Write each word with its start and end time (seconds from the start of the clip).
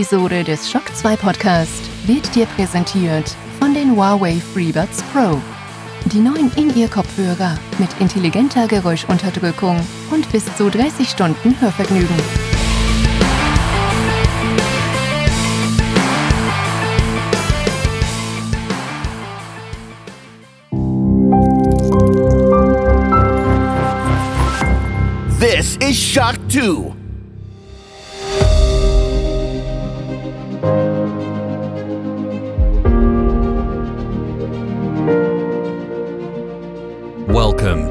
Episode 0.00 0.42
des 0.44 0.70
Shock 0.70 0.96
2 0.96 1.16
Podcast 1.16 1.90
wird 2.06 2.34
dir 2.34 2.46
präsentiert 2.46 3.36
von 3.58 3.74
den 3.74 3.94
Huawei 3.94 4.40
FreeBuds 4.54 5.02
Pro. 5.12 5.38
Die 6.06 6.20
neuen 6.20 6.50
In-Ear-Kopfhörer 6.56 7.58
mit 7.78 7.90
intelligenter 8.00 8.66
Geräuschunterdrückung 8.66 9.78
und 10.10 10.32
bis 10.32 10.46
zu 10.56 10.70
30 10.70 11.06
Stunden 11.06 11.54
Hörvergnügen. 11.60 12.16
This 25.38 25.76
is 25.76 25.94
Shock 25.94 26.36
2. 26.48 26.99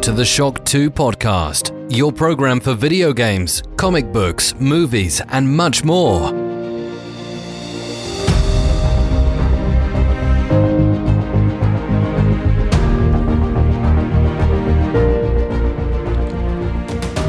to 0.10 0.16
the 0.16 0.26
Shock 0.26 0.66
2 0.66 0.90
podcast, 0.90 1.72
your 1.96 2.12
program 2.12 2.60
for 2.60 2.74
video 2.74 3.14
games, 3.14 3.62
comic 3.78 4.12
books, 4.12 4.56
movies, 4.60 5.22
and 5.30 5.48
much 5.48 5.84
more. 5.84 6.34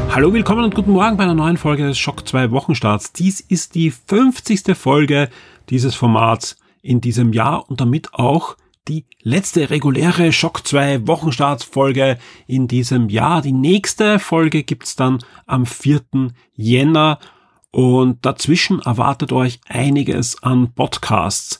Hallo, 0.09 0.33
willkommen 0.33 0.63
und 0.63 0.73
guten 0.73 0.89
Morgen 0.89 1.17
bei 1.17 1.23
einer 1.23 1.35
neuen 1.35 1.57
Folge 1.57 1.83
des 1.83 1.99
Schock 1.99 2.27
2 2.27 2.49
Wochenstarts. 2.49 3.13
Dies 3.13 3.41
ist 3.41 3.75
die 3.75 3.91
50. 3.91 4.75
Folge 4.75 5.29
dieses 5.69 5.93
Formats 5.93 6.57
in 6.81 6.99
diesem 6.99 7.31
Jahr 7.31 7.69
und 7.69 7.79
damit 7.79 8.15
auch 8.15 8.57
die 8.87 9.05
letzte 9.21 9.69
reguläre 9.69 10.33
Schock 10.33 10.65
2 10.65 11.07
Wochenstartsfolge 11.07 12.17
in 12.47 12.67
diesem 12.67 13.09
Jahr. 13.09 13.41
Die 13.41 13.51
nächste 13.51 14.17
Folge 14.17 14.63
gibt's 14.63 14.95
dann 14.95 15.19
am 15.45 15.65
4. 15.65 16.01
Jänner 16.55 17.19
und 17.71 18.25
dazwischen 18.25 18.81
erwartet 18.81 19.31
euch 19.31 19.59
einiges 19.67 20.41
an 20.43 20.73
Podcasts. 20.73 21.59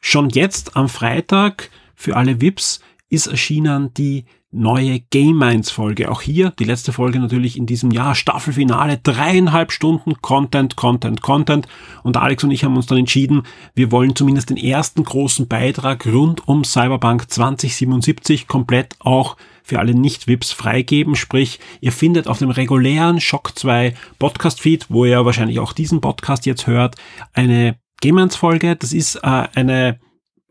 Schon 0.00 0.30
jetzt 0.30 0.76
am 0.76 0.88
Freitag 0.88 1.70
für 1.94 2.16
alle 2.16 2.40
VIPs 2.40 2.80
ist 3.08 3.26
erschienen 3.26 3.92
die 3.94 4.24
neue 4.52 5.00
Game 5.10 5.38
Minds 5.38 5.70
Folge. 5.70 6.10
Auch 6.10 6.22
hier 6.22 6.52
die 6.58 6.64
letzte 6.64 6.92
Folge 6.92 7.20
natürlich 7.20 7.56
in 7.56 7.66
diesem 7.66 7.92
Jahr. 7.92 8.14
Staffelfinale, 8.14 8.98
dreieinhalb 8.98 9.70
Stunden 9.70 10.20
Content, 10.20 10.76
Content, 10.76 11.22
Content. 11.22 11.68
Und 12.02 12.16
Alex 12.16 12.42
und 12.42 12.50
ich 12.50 12.64
haben 12.64 12.76
uns 12.76 12.86
dann 12.86 12.98
entschieden, 12.98 13.44
wir 13.74 13.92
wollen 13.92 14.16
zumindest 14.16 14.50
den 14.50 14.56
ersten 14.56 15.04
großen 15.04 15.46
Beitrag 15.46 16.04
rund 16.06 16.46
um 16.48 16.64
Cyberpunk 16.64 17.30
2077 17.30 18.48
komplett 18.48 18.96
auch 18.98 19.36
für 19.62 19.78
alle 19.78 19.94
Nicht-VIPs 19.94 20.52
freigeben. 20.52 21.14
Sprich, 21.14 21.60
ihr 21.80 21.92
findet 21.92 22.26
auf 22.26 22.38
dem 22.38 22.50
regulären 22.50 23.20
Shock 23.20 23.56
2 23.56 23.94
Podcast-Feed, 24.18 24.86
wo 24.88 25.04
ihr 25.04 25.24
wahrscheinlich 25.24 25.60
auch 25.60 25.72
diesen 25.72 26.00
Podcast 26.00 26.44
jetzt 26.46 26.66
hört, 26.66 26.96
eine 27.32 27.76
Game 28.00 28.16
Minds 28.16 28.34
Folge. 28.34 28.74
Das 28.74 28.92
ist 28.92 29.16
äh, 29.16 29.46
eine 29.54 30.00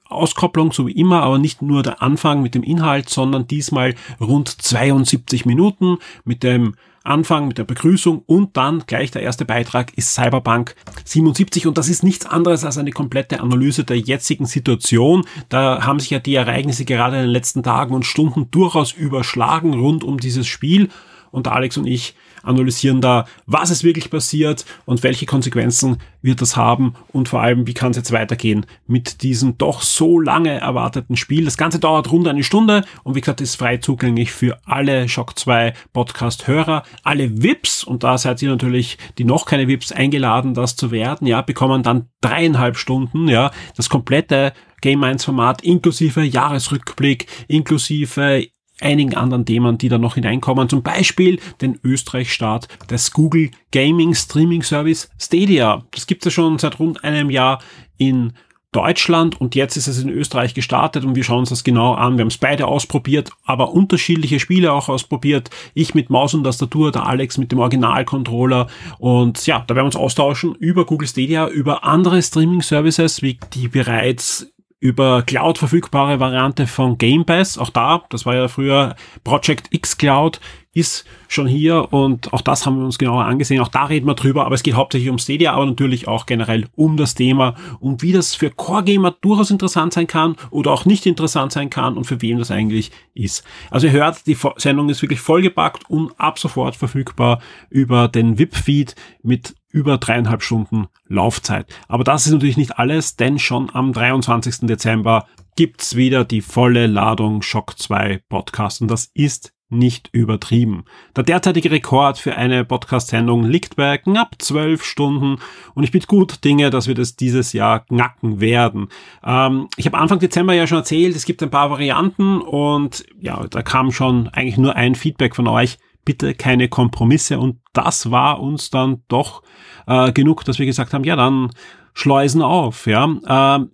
Auskopplung, 0.10 0.72
so 0.72 0.88
wie 0.88 0.92
immer, 0.92 1.24
aber 1.24 1.40
nicht 1.40 1.62
nur 1.62 1.84
der 1.84 2.02
Anfang 2.02 2.42
mit 2.42 2.56
dem 2.56 2.64
Inhalt, 2.64 3.10
sondern 3.10 3.48
diesmal 3.48 3.96
rund 4.20 4.50
72 4.50 5.46
Minuten 5.46 5.98
mit 6.26 6.44
dem 6.44 6.76
Anfang, 7.04 7.48
mit 7.48 7.58
der 7.58 7.64
Begrüßung 7.64 8.24
und 8.26 8.58
dann 8.58 8.84
gleich 8.86 9.10
der 9.12 9.24
erste 9.24 9.46
Beitrag 9.46 9.94
ist 9.98 10.14
Cyberpunk 10.14 10.76
77 11.06 11.66
und 11.66 11.78
das 11.78 11.90
ist 11.90 12.04
nichts 12.04 12.26
anderes 12.26 12.66
als 12.66 12.78
eine 12.78 12.92
komplette 12.92 13.40
Analyse 13.40 13.84
der 13.84 13.98
jetzigen 13.98 14.46
Situation. 14.46 15.26
Da 15.48 15.84
haben 15.84 16.00
sich 16.00 16.10
ja 16.10 16.20
die 16.20 16.36
Ereignisse 16.36 16.86
gerade 16.86 17.16
in 17.18 17.24
den 17.24 17.32
letzten 17.32 17.64
Tagen 17.64 17.96
und 17.96 18.06
Stunden 18.06 18.52
durchaus 18.52 18.92
überschlagen 18.92 19.74
rund 19.74 20.04
um 20.04 20.20
dieses 20.20 20.48
Spiel 20.48 20.90
und 21.32 21.48
Alex 21.48 21.78
und 21.78 21.88
ich 21.88 22.16
analysieren 22.44 23.02
da, 23.02 23.26
was 23.46 23.70
ist 23.70 23.84
wirklich 23.84 24.10
passiert 24.10 24.66
und 24.86 25.04
welche 25.04 25.26
Konsequenzen 25.26 25.98
wird 26.22 26.42
das 26.42 26.58
haben 26.58 26.94
und 27.12 27.30
vor 27.30 27.42
allem, 27.42 27.68
wie 27.68 27.74
kann 27.74 27.92
es 27.92 27.98
jetzt 27.98 28.12
weitergehen 28.12 28.66
mit 28.88 29.24
diesem 29.24 29.58
doch 29.58 29.82
so 29.82 30.20
lange 30.20 30.60
erwarteten 30.60 31.16
Spiel. 31.16 31.46
Das 31.46 31.58
Ganze 31.58 31.80
dauert 31.80 32.12
rund 32.12 32.28
eine 32.28 32.44
Stunde 32.44 32.84
und 33.04 33.16
wie 33.16 33.22
gesagt, 33.22 33.42
ist 33.42 33.56
frei 33.56 33.78
zugänglich 33.78 34.32
für 34.32 34.60
alle 34.66 35.08
Shock 35.08 35.38
2 35.40 35.74
Podcast-Hörer. 35.94 36.84
Alle 37.04 37.42
VIPs, 37.42 37.84
und 37.84 38.04
da 38.04 38.18
seid 38.18 38.42
ihr 38.42 38.50
natürlich, 38.50 38.98
die 39.18 39.24
noch 39.24 39.46
keine 39.46 39.68
VIPs, 39.68 39.92
eingeladen, 39.92 40.54
das 40.54 40.76
zu 40.76 40.92
werden, 40.92 41.28
ja, 41.28 41.42
bekommen 41.42 41.84
dann 41.84 42.10
dreieinhalb 42.22 42.78
Stunden, 42.78 43.28
ja, 43.28 43.52
das 43.76 43.90
komplette 43.90 44.54
Game 44.82 45.04
1 45.04 45.26
Format 45.26 45.62
inklusive 45.62 46.24
Jahresrückblick, 46.24 47.28
inklusive 47.48 48.48
einigen 48.82 49.16
anderen 49.16 49.46
Themen, 49.46 49.78
die 49.78 49.90
da 49.90 49.98
noch 49.98 50.16
hineinkommen. 50.16 50.70
Zum 50.70 50.84
Beispiel 50.84 51.40
den 51.62 51.80
Österreich-Start 51.84 52.68
des 52.90 53.12
Google 53.12 53.52
Gaming 53.72 54.14
Streaming 54.14 54.64
Service 54.64 55.10
Stadia. 55.20 55.84
Das 55.92 56.08
gibt 56.08 56.26
es 56.26 56.34
ja 56.34 56.44
schon 56.44 56.60
seit 56.60 56.80
rund 56.80 57.04
einem 57.04 57.30
Jahr 57.30 57.60
in 57.98 58.34
Deutschland 58.72 59.42
und 59.42 59.56
jetzt 59.56 59.78
ist 59.78 59.88
es 59.88 60.00
in 60.00 60.10
Österreich 60.10 60.54
gestartet 60.54 61.04
und 61.04 61.16
wir 61.16 61.24
schauen 61.24 61.40
uns 61.40 61.50
das 61.50 61.64
genau 61.64 61.94
an. 61.94 62.18
Wir 62.18 62.22
haben 62.22 62.28
es 62.28 62.38
beide 62.38 62.68
ausprobiert, 62.68 63.32
aber 63.44 63.72
unterschiedliche 63.72 64.40
Spiele 64.40 64.72
auch 64.74 64.90
ausprobiert. 64.90 65.50
Ich 65.74 65.96
mit 65.96 66.12
Maus 66.12 66.36
und 66.36 66.44
Tastatur, 66.44 66.92
der 66.92 67.08
Alex 67.08 67.40
mit 67.40 67.52
dem 67.52 67.58
Originalcontroller 67.60 68.68
und 69.00 69.44
ja, 69.48 69.64
da 69.66 69.76
werden 69.76 69.86
wir 69.86 69.88
uns 69.88 69.96
austauschen 69.96 70.54
über 70.54 70.86
Google 70.86 71.08
Stadia, 71.08 71.48
über 71.48 71.84
andere 71.84 72.22
Streaming 72.22 72.62
Services, 72.62 73.24
wie 73.24 73.40
die 73.54 73.70
bereits 73.70 74.52
über 74.80 75.24
Cloud 75.24 75.58
verfügbare 75.58 76.20
Variante 76.20 76.68
von 76.68 76.98
Game 76.98 77.26
Pass. 77.26 77.58
Auch 77.58 77.70
da, 77.70 78.04
das 78.10 78.26
war 78.26 78.36
ja 78.36 78.48
früher 78.48 78.96
Project 79.24 79.68
X 79.72 79.98
Cloud, 79.98 80.40
ist 80.74 81.06
schon 81.28 81.48
hier 81.48 81.92
und 81.92 82.32
auch 82.32 82.42
das 82.42 82.66
haben 82.66 82.78
wir 82.78 82.86
uns 82.86 83.00
genauer 83.00 83.26
angesehen. 83.26 83.62
Auch 83.62 83.70
da 83.70 83.86
reden 83.86 84.06
wir 84.06 84.14
drüber, 84.14 84.46
aber 84.46 84.54
es 84.54 84.64
geht 84.64 84.76
hauptsächlich 84.76 85.10
um 85.10 85.18
Stadia, 85.18 85.54
aber 85.54 85.66
natürlich 85.66 86.08
auch 86.08 86.28
generell 86.28 86.68
um 86.76 86.96
das 86.96 87.16
Thema 87.16 87.56
und 87.80 88.04
wie 88.04 88.12
das 88.12 88.36
für 88.36 88.52
Core-Gamer 88.52 89.16
durchaus 89.22 89.50
interessant 89.50 89.94
sein 89.94 90.06
kann 90.06 90.36
oder 90.52 90.72
auch 90.72 90.86
nicht 90.86 91.06
interessant 91.06 91.52
sein 91.52 91.70
kann 91.70 91.98
und 91.98 92.06
für 92.06 92.22
wen 92.22 92.38
das 92.38 92.52
eigentlich 92.52 92.92
ist. 93.16 93.44
Also 93.72 93.88
ihr 93.88 93.94
hört, 93.94 94.28
die 94.28 94.38
Sendung 94.58 94.90
ist 94.90 95.02
wirklich 95.02 95.22
vollgepackt 95.22 95.90
und 95.90 96.12
ab 96.20 96.38
sofort 96.38 96.76
verfügbar 96.76 97.40
über 97.70 98.08
den 98.08 98.38
VIP-Feed 98.38 98.96
mit 99.24 99.56
über 99.72 99.98
dreieinhalb 99.98 100.44
Stunden 100.44 100.88
Laufzeit. 101.08 101.68
Aber 101.88 102.04
das 102.04 102.26
ist 102.26 102.34
natürlich 102.34 102.58
nicht 102.58 102.78
alles, 102.78 103.16
denn 103.16 103.40
schon 103.40 103.70
am 103.74 103.94
23. 103.94 104.68
Dezember 104.68 105.28
gibt's 105.56 105.96
wieder 105.96 106.26
die 106.26 106.42
volle 106.42 106.88
Ladung 106.88 107.42
Shock 107.42 107.78
2 107.78 108.22
Podcast 108.30 108.82
und 108.82 108.90
das 108.90 109.12
ist 109.14 109.54
nicht 109.70 110.10
übertrieben. 110.12 110.84
Der 111.16 111.24
derzeitige 111.24 111.72
Rekord 111.72 112.18
für 112.18 112.36
eine 112.36 112.66
Podcast-Sendung 112.66 113.44
liegt 113.44 113.76
bei 113.76 113.98
knapp 113.98 114.36
zwölf 114.40 114.84
Stunden 114.84 115.38
und 115.76 115.84
ich 115.84 115.92
bin 115.92 116.02
gut 116.08 116.44
Dinge, 116.44 116.70
dass 116.70 116.88
wir 116.88 116.96
das 116.96 117.16
dieses 117.16 117.54
Jahr 117.54 117.86
knacken 117.86 118.40
werden. 118.40 118.90
Ähm, 119.24 119.68
ich 119.78 119.86
habe 119.86 119.98
Anfang 119.98 120.20
Dezember 120.20 120.54
ja 120.54 120.66
schon 120.66 120.80
erzählt, 120.80 121.16
es 121.16 121.26
gibt 121.26 121.44
ein 121.44 121.52
paar 121.52 121.70
Varianten 121.70 122.42
und 122.42 123.06
ja, 123.20 123.46
da 123.48 123.62
kam 123.62 123.92
schon 123.92 124.28
eigentlich 124.30 124.58
nur 124.58 124.76
ein 124.76 124.96
Feedback 124.96 125.36
von 125.36 125.48
euch. 125.48 125.78
Bitte 126.06 126.34
keine 126.34 126.70
Kompromisse 126.70 127.38
und 127.38 127.60
das 127.74 128.10
war 128.10 128.40
uns 128.40 128.72
dann 128.72 129.04
doch 129.10 129.44
äh, 129.86 130.12
genug, 130.12 130.44
dass 130.46 130.58
wir 130.58 130.66
gesagt 130.66 130.94
haben, 130.94 131.04
ja 131.04 131.16
dann 131.16 131.52
Schleusen 131.94 132.42
auf, 132.42 132.88
ja. 132.88 133.04
Ähm, 133.28 133.70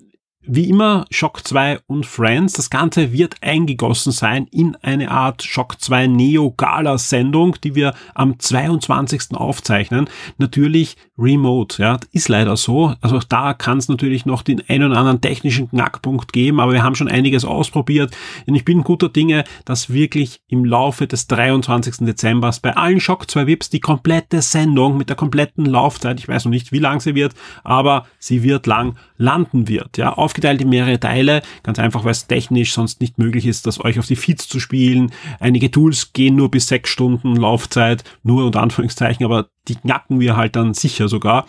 wie 0.48 0.70
immer 0.70 1.06
Shock 1.12 1.46
2 1.46 1.80
und 1.88 2.06
Friends. 2.06 2.54
Das 2.54 2.70
Ganze 2.70 3.12
wird 3.12 3.36
eingegossen 3.42 4.12
sein 4.12 4.48
in 4.52 4.76
eine 4.82 5.12
Art 5.12 5.44
Shock 5.44 5.82
2 5.82 6.08
Neo 6.08 6.52
Gala 6.56 6.98
Sendung, 6.98 7.56
die 7.64 7.76
wir 7.76 7.94
am 8.14 8.40
22. 8.40 9.36
aufzeichnen. 9.36 10.10
Natürlich 10.38 10.98
remote, 11.18 11.82
ja, 11.82 12.00
ist 12.12 12.30
leider 12.30 12.56
so. 12.58 12.94
Also 13.02 13.20
da 13.28 13.54
kann 13.54 13.80
es 13.80 13.88
natürlich 13.88 14.26
noch 14.26 14.44
den 14.44 14.62
einen 14.68 14.92
oder 14.92 15.00
anderen 15.00 15.22
technischen 15.22 15.70
Knackpunkt 15.70 16.32
geben, 16.34 16.60
aber 16.60 16.74
wir 16.74 16.84
haben 16.84 16.96
schon 16.96 17.08
einiges 17.08 17.46
ausprobiert 17.46 18.16
und 18.46 18.56
ich 18.56 18.66
bin 18.66 18.84
guter 18.84 19.10
Dinge, 19.10 19.46
dass 19.66 19.92
wirklich 19.92 20.42
im 20.48 20.66
Laufe 20.66 21.08
des 21.08 21.28
23. 21.28 22.06
Dezember 22.06 22.54
bei 22.62 22.76
allen 22.76 23.00
Shock 23.00 23.30
2 23.30 23.48
Vips 23.48 23.70
die 23.70 23.80
komplette 23.80 24.42
Sendung 24.42 24.98
mit 24.98 25.10
der 25.10 25.16
kompletten 25.16 25.66
Laufzeit, 25.66 26.20
ich 26.20 26.28
weiß 26.28 26.46
noch 26.46 26.52
nicht, 26.52 26.72
wie 26.72 26.80
lang 26.80 27.00
sie 27.00 27.16
wird, 27.16 27.34
aber 27.64 28.06
sie 28.20 28.44
wird 28.44 28.68
lang 28.68 28.98
landen 29.18 29.68
wird, 29.68 29.98
ja, 29.98 30.14
auf 30.14 30.36
aufgeteilt 30.36 30.62
in 30.62 30.70
mehrere 30.70 31.00
Teile, 31.00 31.42
ganz 31.64 31.80
einfach, 31.80 32.04
weil 32.04 32.12
es 32.12 32.28
technisch 32.28 32.74
sonst 32.74 33.00
nicht 33.00 33.18
möglich 33.18 33.46
ist, 33.46 33.66
das 33.66 33.84
euch 33.84 34.00
auf 34.00 34.08
die 34.08 34.18
Feeds 34.18 34.50
zu 34.50 34.60
spielen. 34.60 35.12
Einige 35.40 35.72
Tools 35.72 36.12
gehen 36.12 36.36
nur 36.36 36.52
bis 36.52 36.68
sechs 36.68 36.90
Stunden 36.90 37.38
Laufzeit, 37.38 38.04
nur 38.24 38.46
unter 38.46 38.62
Anführungszeichen, 38.62 39.26
aber 39.26 39.48
die 39.68 39.76
knacken 39.76 40.20
wir 40.20 40.38
halt 40.38 40.56
dann 40.56 40.74
sicher 40.74 41.08
sogar. 41.08 41.48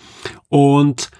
Und 0.49 1.11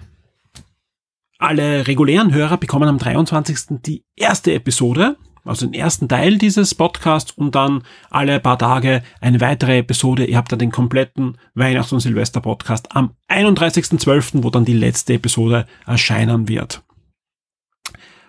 alle 1.39 1.87
regulären 1.87 2.33
Hörer 2.33 2.57
bekommen 2.57 2.89
am 2.89 2.99
23. 2.99 3.81
die 3.83 4.05
erste 4.17 4.55
Episode 4.55 5.17
also 5.47 5.67
den 5.67 5.75
ersten 5.75 6.09
Teil 6.09 6.39
dieses 6.39 6.75
Podcasts 6.75 7.31
und 7.33 7.55
dann 7.55 7.85
alle 8.11 8.41
paar 8.41 8.59
Tage 8.59 9.03
eine 9.21 9.41
weitere 9.41 9.79
Episode. 9.79 10.25
Ihr 10.25 10.37
habt 10.37 10.51
dann 10.53 10.59
den 10.59 10.73
kompletten 10.73 11.39
Weihnachts- 11.55 11.93
und 11.93 12.01
Silvester-Podcast 12.01 12.95
am 12.95 13.15
31.12., 13.29 14.43
wo 14.43 14.51
dann 14.51 14.65
die 14.65 14.75
letzte 14.75 15.15
Episode 15.15 15.67
erscheinen 15.87 16.49
wird. 16.49 16.83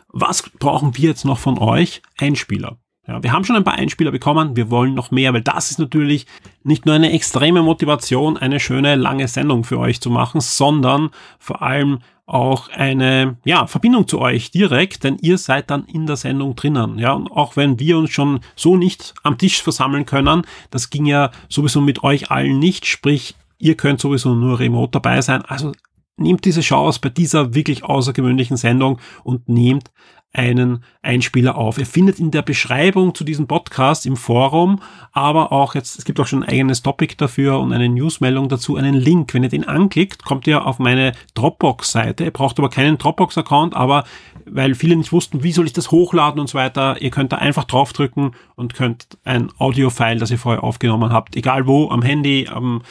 Was 0.10 0.44
brauchen 0.44 0.96
wir 0.96 1.10
jetzt 1.10 1.26
noch 1.26 1.40
von 1.40 1.58
euch? 1.58 2.02
Einspieler. 2.18 2.78
Ja, 3.08 3.24
wir 3.24 3.32
haben 3.32 3.46
schon 3.46 3.56
ein 3.56 3.64
paar 3.64 3.76
Einspieler 3.76 4.12
bekommen, 4.12 4.58
wir 4.58 4.70
wollen 4.70 4.94
noch 4.94 5.12
mehr, 5.12 5.34
weil 5.34 5.42
das 5.42 5.72
ist 5.72 5.80
natürlich 5.80 6.28
nicht 6.64 6.86
nur 6.86 6.96
eine 6.96 7.14
extreme 7.14 7.64
Motivation, 7.64 8.36
eine 8.38 8.60
schöne 8.60 8.96
lange 8.96 9.30
Sendung 9.30 9.64
für 9.64 9.80
euch 9.80 10.02
zu 10.02 10.10
machen, 10.10 10.42
sondern 10.42 11.12
vor 11.40 11.62
allem 11.62 12.00
auch 12.26 12.68
eine 12.68 13.38
ja, 13.46 13.66
Verbindung 13.68 14.08
zu 14.10 14.20
euch 14.20 14.52
direkt, 14.52 15.06
denn 15.06 15.18
ihr 15.22 15.38
seid 15.38 15.72
dann 15.72 15.86
in 15.86 16.06
der 16.06 16.18
Sendung 16.18 16.58
drinnen. 16.58 17.00
Ja, 17.00 17.14
und 17.14 17.32
auch 17.32 17.56
wenn 17.56 17.80
wir 17.80 17.98
uns 17.98 18.12
schon 18.12 18.42
so 18.58 18.76
nicht 18.76 19.14
am 19.24 19.38
Tisch 19.38 19.64
versammeln 19.64 20.06
können, 20.06 20.42
das 20.70 20.90
ging 20.90 21.06
ja 21.06 21.32
sowieso 21.48 21.80
mit 21.80 22.04
euch 22.04 22.30
allen 22.30 22.60
nicht, 22.60 22.86
sprich, 22.86 23.36
ihr 23.58 23.76
könnt 23.76 24.02
sowieso 24.02 24.36
nur 24.36 24.60
remote 24.60 24.92
dabei 24.92 25.22
sein. 25.22 25.42
Also 25.44 25.72
nehmt 26.18 26.44
diese 26.44 26.62
Chance 26.62 27.00
bei 27.02 27.10
dieser 27.10 27.54
wirklich 27.54 27.86
außergewöhnlichen 27.86 28.58
Sendung 28.58 29.00
und 29.24 29.48
nehmt 29.48 29.92
einen 30.34 30.84
Einspieler 31.02 31.58
auf. 31.58 31.78
Ihr 31.78 31.86
findet 31.86 32.20
in 32.20 32.32
der 32.32 32.42
Beschreibung 32.42 33.16
zu 33.16 33.24
diesem 33.24 33.48
Podcast 33.48 34.06
im 34.06 34.16
Forum, 34.16 34.82
aber 35.12 35.52
auch 35.52 35.74
jetzt, 35.74 35.98
es 35.98 36.06
gibt 36.06 36.20
auch 36.20 36.28
schon 36.28 36.44
ein 36.44 36.50
eigenes 36.50 36.84
Topic 36.84 37.16
dafür 37.18 37.60
und 37.60 37.74
eine 37.74 37.90
Newsmeldung 37.90 38.50
dazu, 38.50 38.76
einen 38.76 38.94
Link. 38.94 39.34
Wenn 39.34 39.44
ihr 39.44 39.50
den 39.50 39.68
anklickt, 39.68 40.24
kommt 40.24 40.46
ihr 40.46 40.66
auf 40.66 40.80
meine 40.80 41.14
Dropbox-Seite. 41.34 42.26
Ihr 42.26 42.32
braucht 42.32 42.60
aber 42.60 42.70
keinen 42.70 42.98
Dropbox-Account, 42.98 43.76
aber 43.76 44.04
weil 44.46 44.76
viele 44.76 44.96
nicht 44.96 45.12
wussten, 45.12 45.44
wie 45.44 45.52
soll 45.52 45.66
ich 45.66 45.74
das 45.74 45.92
hochladen 45.92 46.40
und 46.40 46.48
so 46.48 46.58
weiter, 46.58 47.02
ihr 47.02 47.10
könnt 47.10 47.32
da 47.32 47.38
einfach 47.38 47.64
draufdrücken 47.64 48.32
und 48.56 48.74
könnt 48.74 49.18
ein 49.24 49.50
Audio-File, 49.58 50.20
das 50.20 50.32
ihr 50.32 50.38
vorher 50.38 50.64
aufgenommen 50.64 51.12
habt, 51.12 51.36
egal 51.36 51.68
wo, 51.68 51.90
am 51.90 52.02
Handy, 52.02 52.48
am, 52.48 52.82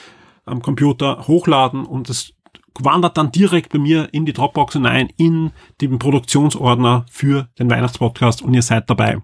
am 0.45 0.63
Computer, 0.63 1.27
hochladen 1.27 1.85
und 1.85 2.09
das 2.09 2.36
wandert 2.85 3.17
dann 3.17 3.33
direkt 3.33 3.73
bei 3.73 3.79
mir 3.79 4.09
in 4.13 4.27
die 4.27 4.33
Dropbox 4.33 4.75
hinein, 4.75 5.09
in 5.17 5.53
den 5.81 5.99
Produktionsordner 5.99 7.07
für 7.11 7.49
den 7.59 7.71
Weihnachtspodcast 7.71 8.43
und 8.43 8.55
ihr 8.55 8.63
seid 8.63 8.89
dabei. 8.91 9.19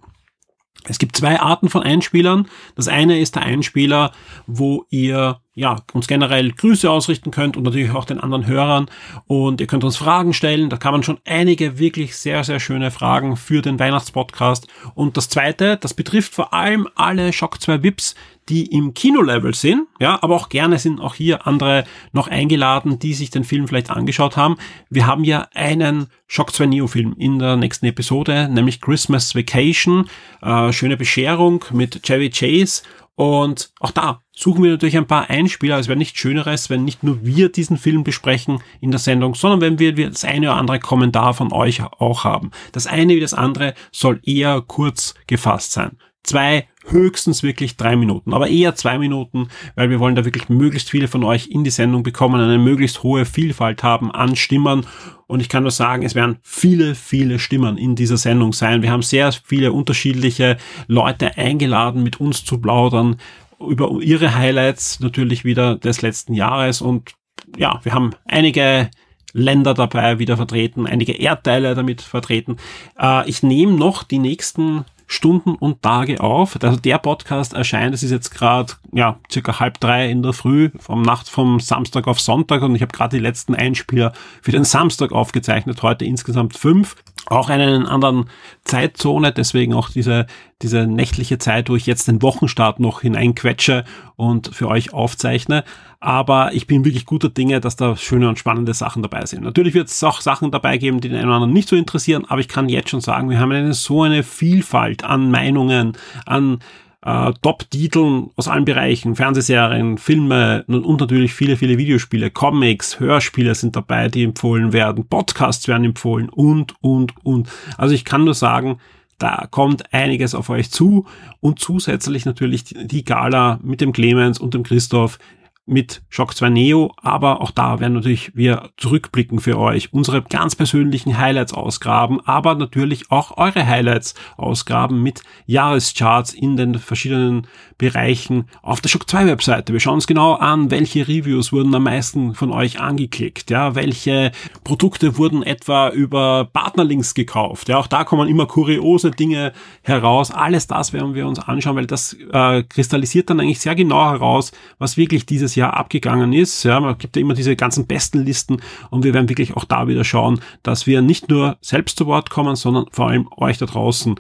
Es 0.85 0.99
gibt 0.99 1.17
zwei 1.17 1.39
Arten 1.39 1.69
von 1.69 1.83
Einspielern. 1.83 2.49
Das 2.75 2.89
eine 2.89 3.21
ist 3.21 3.37
der 3.37 3.43
Einspieler, 3.43 4.11
wo 4.47 4.85
ihr 4.91 5.41
ja, 5.55 5.77
uns 5.93 6.09
generell 6.09 6.51
Grüße 6.51 6.91
ausrichten 6.91 7.31
könnt 7.31 7.57
und 7.57 7.63
natürlich 7.63 7.93
auch 7.93 8.05
den 8.05 8.19
anderen 8.19 8.47
Hörern. 8.47 8.87
Und 9.27 9.61
ihr 9.61 9.67
könnt 9.69 9.85
uns 9.85 9.97
Fragen 9.97 10.33
stellen. 10.33 10.71
Da 10.71 10.79
kann 10.79 10.93
man 10.93 11.03
schon 11.05 11.21
einige 11.25 11.79
wirklich 11.79 12.17
sehr, 12.17 12.43
sehr 12.43 12.59
schöne 12.59 12.91
Fragen 12.91 13.37
für 13.37 13.63
den 13.63 13.79
Weihnachtspodcast. 13.79 14.67
Und 14.95 15.17
das 15.17 15.29
zweite, 15.29 15.77
das 15.77 15.95
betrifft 15.95 16.35
vor 16.35 16.53
allem 16.53 16.89
alle 16.97 17.33
Shock 17.33 17.61
2 17.61 17.83
VIPs, 17.83 18.15
die 18.53 18.67
im 18.67 18.93
Kinolevel 18.93 19.55
sind, 19.55 19.87
ja, 19.99 20.23
aber 20.23 20.37
auch 20.37 20.51
gerne 20.51 20.79
sind 20.79 21.01
auch 21.01 21.15
hier 21.15 21.47
andere 21.47 21.85
noch 22.13 22.29
eingeladen, 22.29 22.99
die 22.99 23.15
sich 23.15 23.31
den 23.31 23.45
Film 23.45 23.67
vielleicht 23.67 23.89
angeschaut 23.89 24.37
haben. 24.37 24.57
Wir 24.91 25.07
haben 25.07 25.25
ja 25.25 25.49
einen 25.55 26.09
Shock 26.27 26.53
2 26.53 26.67
Neo 26.67 26.87
Film 26.87 27.15
in 27.17 27.39
der 27.39 27.57
nächsten 27.57 27.87
Episode, 27.87 28.51
nämlich 28.53 28.83
Christmas 28.83 29.35
Vacation, 29.35 30.11
äh, 30.43 30.71
schöne 30.71 30.99
Bescherung 30.99 31.65
mit 31.73 32.03
Chevy 32.03 32.29
Chase 32.29 32.83
und 33.15 33.73
auch 33.81 33.91
da 33.91 34.23
suchen 34.33 34.65
wir 34.65 34.73
natürlich 34.73 34.99
ein 34.99 35.07
paar 35.07 35.31
Einspieler. 35.31 35.79
Es 35.79 35.89
wäre 35.89 35.99
nicht 35.99 36.19
schöneres, 36.19 36.69
wenn 36.69 36.85
nicht 36.85 37.03
nur 37.03 37.25
wir 37.25 37.51
diesen 37.51 37.79
Film 37.79 38.05
besprechen 38.05 38.63
in 38.83 38.91
der 38.91 39.01
Sendung, 39.01 39.35
sondern 39.35 39.63
wenn 39.63 39.79
wir 39.79 40.11
das 40.11 40.25
eine 40.25 40.49
oder 40.49 40.57
andere 40.57 40.79
Kommentar 40.79 41.33
von 41.33 41.55
euch 41.55 41.83
auch 41.83 42.25
haben. 42.25 42.51
Das 42.73 42.87
eine 42.87 43.15
wie 43.15 43.21
das 43.21 43.33
andere 43.33 43.73
soll 43.93 44.21
eher 44.25 44.61
kurz 44.67 45.15
gefasst 45.27 45.73
sein. 45.73 45.97
Zwei, 46.25 46.69
höchstens 46.87 47.43
wirklich 47.43 47.77
drei 47.77 47.97
Minuten, 47.97 48.33
aber 48.33 48.49
eher 48.49 48.75
zwei 48.75 48.99
Minuten, 48.99 49.49
weil 49.75 49.91
wir 49.91 50.01
wollen 50.01 50.15
da 50.15 50.25
wirklich 50.25 50.49
möglichst 50.49 50.91
viele 50.91 51.09
von 51.09 51.25
euch 51.25 51.49
in 51.49 51.65
die 51.65 51.71
Sendung 51.71 52.03
bekommen, 52.03 52.41
eine 52.41 52.59
möglichst 52.59 53.03
hohe 53.03 53.25
Vielfalt 53.25 53.83
haben 53.83 54.11
an 54.11 54.37
Stimmen. 54.37 54.87
Und 55.27 55.41
ich 55.41 55.49
kann 55.49 55.63
nur 55.63 55.73
sagen, 55.73 56.03
es 56.03 56.15
werden 56.15 56.39
viele, 56.43 56.95
viele 56.95 57.39
Stimmen 57.39 57.77
in 57.77 57.97
dieser 57.97 58.17
Sendung 58.17 58.53
sein. 58.53 58.83
Wir 58.83 58.91
haben 58.91 59.03
sehr 59.03 59.33
viele 59.33 59.73
unterschiedliche 59.73 60.59
Leute 60.87 61.37
eingeladen, 61.37 62.03
mit 62.03 62.21
uns 62.21 62.45
zu 62.45 62.61
plaudern 62.61 63.17
über 63.59 63.91
ihre 64.01 64.35
Highlights 64.35 65.01
natürlich 65.01 65.45
wieder 65.45 65.77
des 65.77 66.03
letzten 66.03 66.35
Jahres. 66.35 66.83
Und 66.83 67.13
ja, 67.57 67.81
wir 67.83 67.95
haben 67.95 68.11
einige 68.27 68.91
Länder 69.33 69.75
dabei 69.75 70.19
wieder 70.19 70.37
vertreten, 70.37 70.87
einige 70.87 71.13
Erdteile 71.13 71.75
damit 71.75 72.03
vertreten. 72.03 72.57
Äh, 72.99 73.29
ich 73.29 73.43
nehme 73.43 73.73
noch 73.73 74.03
die 74.03 74.19
nächsten 74.19 74.85
Stunden 75.13 75.55
und 75.55 75.83
Tage 75.83 76.21
auf. 76.21 76.59
Also 76.63 76.79
der 76.79 76.99
Podcast 76.99 77.53
erscheint, 77.53 77.95
es 77.95 78.03
ist 78.03 78.11
jetzt 78.11 78.31
gerade 78.31 78.73
ja 78.93 79.19
circa 79.31 79.61
halb 79.61 79.79
drei 79.79 80.11
in 80.11 80.23
der 80.23 80.33
Früh 80.33 80.71
vom 80.79 81.03
Nacht 81.03 81.29
vom 81.29 81.61
Samstag 81.61 82.09
auf 82.09 82.21
Sonntag 82.21 82.63
und 82.63 82.75
ich 82.75 82.83
habe 82.83 82.93
gerade 82.93 83.17
die 83.17 83.23
letzten 83.23 83.55
Einspieler 83.55 84.13
für 84.41 84.53
den 84.53 84.65
Samstag 84.65 85.13
aufgezeichnet, 85.13 85.83
heute 85.83 86.05
insgesamt 86.05 86.57
fünf 86.57 86.97
auch 87.27 87.51
einen 87.51 87.87
anderen 87.87 88.29
Zeitzone, 88.65 89.33
deswegen 89.33 89.75
auch 89.75 89.91
diese, 89.91 90.27
diese 90.61 90.87
nächtliche 90.87 91.39
Zeit, 91.39 91.69
wo 91.69 91.77
ich 91.77 91.87
jetzt 91.87 92.09
den 92.09 92.21
Wochenstart 92.23 92.81
noch 92.81 93.03
hineinquetsche 93.03 93.85
und 94.17 94.55
für 94.55 94.69
euch 94.69 94.93
aufzeichne. 94.93 95.65
Aber 96.05 96.53
ich 96.53 96.67
bin 96.67 96.85
wirklich 96.85 97.07
guter 97.07 97.29
Dinge, 97.29 97.61
dass 97.61 97.77
da 97.77 97.97
schöne 97.97 98.29
und 98.29 98.37
spannende 98.37 98.75
Sachen 98.75 99.05
dabei 99.05 99.25
sind. 99.25 99.45
Natürlich 99.45 99.73
wird 99.73 99.87
es 99.87 100.03
auch 100.03 100.21
Sachen 100.21 100.51
dabei 100.51 100.77
geben, 100.77 101.01
die 101.01 101.09
den 101.09 101.17
einen 101.17 101.29
oder 101.29 101.37
anderen 101.37 101.53
nicht 101.53 101.69
so 101.69 101.77
interessieren, 101.77 102.25
aber 102.29 102.41
ich 102.41 102.49
kann 102.49 102.69
jetzt 102.69 102.91
schon 102.91 103.01
sagen, 103.01 103.31
wir 103.31 103.39
haben 103.39 103.53
eine, 103.53 103.73
so 103.73 104.03
eine 104.03 104.25
Vielfalt 104.25 105.05
an 105.05 105.31
Meinungen, 105.31 105.93
an 106.27 106.59
äh, 107.03 107.33
Top-Titeln 107.41 108.31
aus 108.35 108.49
allen 108.49 108.65
Bereichen, 108.65 109.15
Fernsehserien, 109.15 109.97
Filme 109.97 110.65
und 110.67 110.99
natürlich 110.99 111.35
viele, 111.35 111.57
viele 111.57 111.79
Videospiele, 111.79 112.33
Comics, 112.33 112.99
Hörspiele 112.99 113.55
sind 113.55 113.77
dabei, 113.77 114.09
die 114.09 114.25
empfohlen 114.25 114.73
werden, 114.73 115.07
Podcasts 115.07 115.69
werden 115.69 115.85
empfohlen 115.85 116.29
und, 116.29 116.75
und, 116.81 117.15
und. 117.25 117.49
Also 117.79 117.95
ich 117.95 118.05
kann 118.05 118.25
nur 118.25 118.35
sagen, 118.35 118.79
da 119.19 119.47
kommt 119.53 119.95
einiges 119.95 120.35
auf 120.35 120.51
euch 120.51 120.73
zu 120.73 121.07
und 121.39 121.61
zusätzlich 121.61 122.25
natürlich 122.25 122.65
die 122.65 123.05
Gala 123.05 123.61
mit 123.63 123.81
dem 123.81 123.93
Clemens 123.93 124.41
und 124.41 124.53
dem 124.55 124.65
Christoph, 124.65 125.21
mit 125.65 126.03
Shock 126.09 126.35
2 126.35 126.49
Neo, 126.51 126.93
aber 126.97 127.41
auch 127.41 127.53
da 127.53 127.79
werden 127.79 127.95
natürlich 127.95 128.35
wir 128.35 128.71
zurückblicken 128.77 129.39
für 129.39 129.59
euch, 129.59 129.93
unsere 129.93 130.21
ganz 130.23 130.57
persönlichen 130.57 131.19
Highlights 131.19 131.53
ausgraben, 131.53 132.21
aber 132.27 132.57
natürlich 132.57 133.13
auch 133.13 133.37
eure 133.37 133.67
Highlights 133.67 134.15
ausgraben 134.37 135.03
mit 135.03 135.23
Jahrescharts 135.47 136.35
in 136.35 136.57
den 136.57 136.79
verschiedenen 136.79 137.47
Bereichen 137.79 138.49
auf 138.63 138.81
der 138.81 138.89
Shock 138.89 139.09
2 139.09 139.27
Webseite. 139.27 139.73
Wir 139.73 139.81
schauen 139.81 139.95
uns 139.95 140.09
genau 140.09 140.35
an, 140.35 140.71
welche 140.73 141.07
Reviews 141.07 141.53
wurden 141.53 141.75
am 141.75 141.85
meisten 141.85 142.35
von 142.35 142.51
euch 142.51 142.81
angeklickt, 142.81 143.51
ja, 143.51 143.77
welche 143.77 144.33
Produkte 144.65 145.17
wurden 145.17 145.45
etwa 145.45 145.91
über 145.91 146.45
Partnerlinks 146.53 147.15
gekauft, 147.15 147.69
ja, 147.69 147.79
auch 147.79 147.87
da 147.87 148.03
kommen 148.03 148.29
immer 148.29 148.47
kuriose 148.47 149.13
Dinge 149.13 149.53
heraus. 149.83 150.33
Alles 150.33 150.67
das 150.67 150.93
werden 150.93 151.15
wir 151.15 151.27
uns 151.27 151.39
anschauen, 151.39 151.77
weil 151.77 151.87
das 151.87 152.17
äh, 152.33 152.65
kristallisiert 152.65 153.31
dann 153.31 153.39
eigentlich 153.39 153.61
sehr 153.61 153.77
genau 153.77 154.11
heraus, 154.11 154.51
was 154.79 154.97
wirklich 154.97 155.25
dieses 155.25 155.52
dieses 155.53 155.57
Jahr 155.57 155.75
abgegangen 155.75 156.33
ist. 156.33 156.65
Ja, 156.65 156.81
man 156.81 156.99
gibt 156.99 157.17
ja 157.17 157.23
immer 157.23 157.35
diese 157.35 157.57
ganzen 157.57 157.87
besten 157.87 158.25
Listen 158.25 158.61
und 158.91 159.05
wir 159.05 159.15
werden 159.15 159.29
wirklich 159.29 159.55
auch 159.57 159.65
da 159.65 159.87
wieder 159.87 160.05
schauen, 160.05 160.41
dass 160.63 160.87
wir 160.87 161.03
nicht 161.03 161.29
nur 161.29 161.57
selbst 161.61 161.99
zu 161.99 162.07
Wort 162.07 162.31
kommen, 162.31 162.57
sondern 162.57 162.87
vor 162.91 163.09
allem 163.09 163.29
euch 163.37 163.59
da 163.59 163.67
draußen 163.67 164.17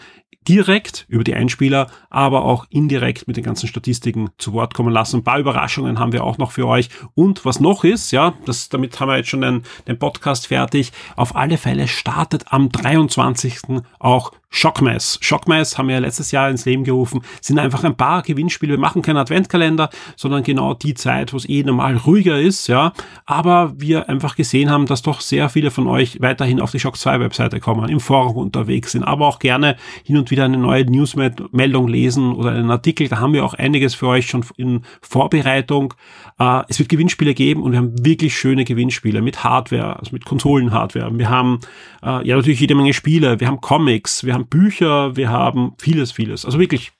direkt 0.49 1.07
über 1.09 1.23
die 1.23 1.35
Einspieler, 1.35 1.87
aber 2.11 2.45
auch 2.45 2.67
indirekt 2.69 3.29
mit 3.29 3.37
den 3.37 3.45
ganzen 3.45 3.69
Statistiken 3.69 4.31
zu 4.39 4.53
Wort 4.53 4.75
kommen 4.75 4.93
lassen. 4.93 5.19
Ein 5.19 5.25
paar 5.25 5.39
Überraschungen 5.39 6.01
haben 6.01 6.13
wir 6.13 6.25
auch 6.25 6.37
noch 6.37 6.51
für 6.51 6.67
euch. 6.67 6.89
Und 7.15 7.45
was 7.45 7.61
noch 7.61 7.85
ist, 7.85 8.11
ja, 8.11 8.35
das, 8.45 8.69
damit 8.69 8.99
haben 8.99 9.09
wir 9.09 9.19
jetzt 9.19 9.29
schon 9.29 9.43
den, 9.43 9.63
den 9.87 10.01
Podcast 10.01 10.49
fertig. 10.49 10.91
Auf 11.15 11.37
alle 11.37 11.59
Fälle 11.59 11.87
startet 11.87 12.47
am 12.53 12.71
23. 12.71 13.83
auch 14.01 14.33
Schockmess. 14.55 15.19
Schockmess 15.23 15.79
haben 15.79 15.89
wir 15.89 15.95
ja 15.95 16.01
letztes 16.01 16.31
Jahr 16.31 16.51
ins 16.51 16.67
Leben 16.67 16.85
gerufen, 16.85 17.23
sind 17.41 17.59
einfach 17.59 17.83
ein 17.85 17.97
paar 17.97 18.23
Gewinnspiele. 18.23 18.75
Wir 18.75 18.79
machen 18.79 19.01
keinen 19.01 19.17
Adventkalender, 19.17 19.89
sondern 20.15 20.43
genau 20.43 20.75
die 20.75 20.95
Zeit, 20.95 21.33
wo 21.33 21.39
es 21.39 21.49
eh 21.49 21.65
normal 21.65 21.97
ruhiger 21.97 22.39
ist, 22.39 22.67
ja. 22.69 22.93
Aber 23.25 23.73
wir 23.77 24.11
einfach 24.11 24.37
gesehen 24.37 24.71
haben, 24.71 24.87
dass 24.87 25.01
doch 25.03 25.23
sehr 25.23 25.49
viele 25.49 25.71
von 25.71 25.87
euch 25.87 26.21
weiterhin 26.21 26.61
auf 26.61 26.71
die 26.71 26.79
Shock 26.79 26.99
2 26.99 27.19
Webseite 27.19 27.61
kommen, 27.61 27.89
im 27.89 27.99
Forum 27.99 28.37
unterwegs 28.37 28.93
sind, 28.93 29.05
aber 29.05 29.27
auch 29.27 29.39
gerne 29.39 29.77
hin 30.05 30.19
und 30.19 30.31
wieder 30.31 30.45
eine 30.45 30.59
neue 30.59 30.85
Newsmeldung 30.85 31.89
lesen 31.89 32.35
oder 32.35 32.51
einen 32.51 32.71
Artikel. 32.71 33.09
Da 33.09 33.19
haben 33.19 33.33
wir 33.33 33.45
auch 33.45 33.55
einiges 33.55 33.95
für 33.95 34.09
euch 34.09 34.29
schon 34.29 34.45
in 34.59 34.83
Vorbereitung. 35.01 35.95
Äh, 36.39 36.63
es 36.69 36.79
wird 36.79 36.91
Gewinnspiele 36.91 37.33
geben 37.33 37.63
und 37.63 37.73
wir 37.73 37.79
haben 37.79 38.05
wirklich 38.05 38.37
schöne 38.37 38.65
Gewinnspiele 38.65 39.23
mit 39.23 39.43
Hardware, 39.45 39.99
also 39.99 40.13
mit 40.13 40.27
Konsolenhardware. 40.27 41.11
Wir 41.19 41.31
haben 41.31 41.61
äh, 42.03 42.27
ja 42.27 42.37
natürlich 42.37 42.61
jede 42.61 42.75
Menge 42.75 42.93
Spiele, 42.93 43.41
wir 43.41 43.47
haben 43.47 43.61
Comics, 43.61 44.25
wir 44.25 44.35
haben 44.35 44.42
Bücher, 44.45 45.17
wir 45.17 45.31
haben 45.31 45.75
vieles, 45.79 46.13
vieles. 46.13 46.45
Also 46.45 46.59
wirklich 46.59 46.93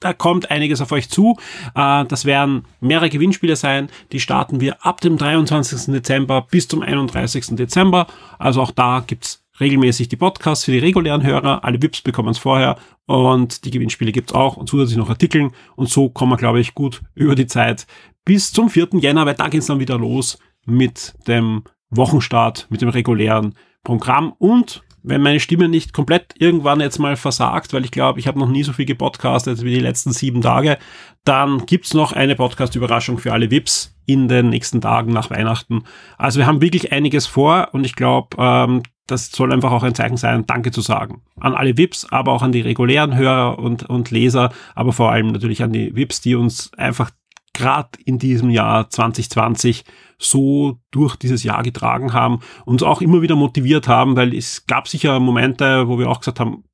da 0.00 0.12
kommt 0.12 0.50
einiges 0.50 0.80
auf 0.80 0.92
euch 0.92 1.08
zu. 1.08 1.36
Äh, 1.74 2.04
das 2.04 2.24
werden 2.24 2.64
mehrere 2.80 3.10
Gewinnspiele 3.10 3.56
sein. 3.56 3.88
Die 4.12 4.20
starten 4.20 4.60
wir 4.60 4.84
ab 4.86 5.00
dem 5.00 5.16
23. 5.16 5.92
Dezember 5.92 6.42
bis 6.42 6.68
zum 6.68 6.82
31. 6.82 7.56
Dezember. 7.56 8.06
Also 8.38 8.62
auch 8.62 8.70
da 8.70 9.02
gibt's 9.06 9.44
regelmäßig 9.60 10.08
die 10.08 10.16
Podcasts 10.16 10.64
für 10.64 10.72
die 10.72 10.78
regulären 10.78 11.24
Hörer. 11.24 11.64
Alle 11.64 11.82
VIPs 11.82 12.02
bekommen 12.02 12.28
es 12.28 12.38
vorher 12.38 12.76
und 13.06 13.64
die 13.64 13.70
Gewinnspiele 13.70 14.12
gibt's 14.12 14.32
auch 14.32 14.56
und 14.56 14.68
zusätzlich 14.68 14.98
noch 14.98 15.08
Artikeln. 15.08 15.50
Und 15.74 15.88
so 15.88 16.08
kommen 16.08 16.32
wir, 16.32 16.36
glaube 16.36 16.60
ich, 16.60 16.74
gut 16.74 17.02
über 17.14 17.34
die 17.34 17.46
Zeit 17.46 17.86
bis 18.24 18.52
zum 18.52 18.70
4. 18.70 18.88
Jänner, 19.00 19.26
weil 19.26 19.34
da 19.34 19.48
geht's 19.48 19.66
dann 19.66 19.80
wieder 19.80 19.98
los 19.98 20.38
mit 20.64 21.14
dem 21.26 21.64
Wochenstart, 21.90 22.66
mit 22.70 22.82
dem 22.82 22.90
regulären 22.90 23.54
Programm 23.82 24.34
und 24.38 24.82
wenn 25.08 25.22
meine 25.22 25.40
Stimme 25.40 25.68
nicht 25.68 25.92
komplett 25.92 26.34
irgendwann 26.38 26.80
jetzt 26.80 26.98
mal 26.98 27.16
versagt, 27.16 27.72
weil 27.72 27.84
ich 27.84 27.90
glaube, 27.90 28.20
ich 28.20 28.26
habe 28.26 28.38
noch 28.38 28.48
nie 28.48 28.62
so 28.62 28.72
viel 28.72 28.84
gepodcastet 28.84 29.62
wie 29.62 29.74
die 29.74 29.80
letzten 29.80 30.12
sieben 30.12 30.42
Tage, 30.42 30.78
dann 31.24 31.66
gibt's 31.66 31.94
noch 31.94 32.12
eine 32.12 32.36
Podcast-Überraschung 32.36 33.18
für 33.18 33.32
alle 33.32 33.50
VIPs 33.50 33.94
in 34.06 34.28
den 34.28 34.50
nächsten 34.50 34.80
Tagen 34.80 35.12
nach 35.12 35.30
Weihnachten. 35.30 35.84
Also 36.16 36.38
wir 36.38 36.46
haben 36.46 36.60
wirklich 36.60 36.92
einiges 36.92 37.26
vor 37.26 37.68
und 37.72 37.84
ich 37.84 37.94
glaube, 37.94 38.36
ähm, 38.38 38.82
das 39.06 39.30
soll 39.30 39.52
einfach 39.52 39.72
auch 39.72 39.82
ein 39.82 39.94
Zeichen 39.94 40.18
sein, 40.18 40.46
Danke 40.46 40.70
zu 40.70 40.82
sagen. 40.82 41.22
An 41.40 41.54
alle 41.54 41.76
VIPs, 41.76 42.06
aber 42.10 42.32
auch 42.32 42.42
an 42.42 42.52
die 42.52 42.60
regulären 42.60 43.16
Hörer 43.16 43.58
und, 43.58 43.88
und 43.88 44.10
Leser, 44.10 44.50
aber 44.74 44.92
vor 44.92 45.10
allem 45.10 45.28
natürlich 45.28 45.62
an 45.62 45.72
die 45.72 45.96
VIPs, 45.96 46.20
die 46.20 46.34
uns 46.34 46.70
einfach 46.76 47.10
gerade 47.58 47.90
in 48.04 48.18
diesem 48.18 48.50
Jahr 48.50 48.88
2020 48.88 49.84
so 50.18 50.78
durch 50.90 51.16
dieses 51.16 51.42
Jahr 51.42 51.62
getragen 51.62 52.12
haben, 52.12 52.40
uns 52.64 52.82
auch 52.82 53.02
immer 53.02 53.20
wieder 53.20 53.36
motiviert 53.36 53.88
haben, 53.88 54.16
weil 54.16 54.34
es 54.34 54.66
gab 54.66 54.88
sicher 54.88 55.20
Momente, 55.20 55.88
wo 55.88 55.98
wir 55.98 56.08
auch 56.08 56.20
gesagt 56.20 56.40
haben, 56.40 56.64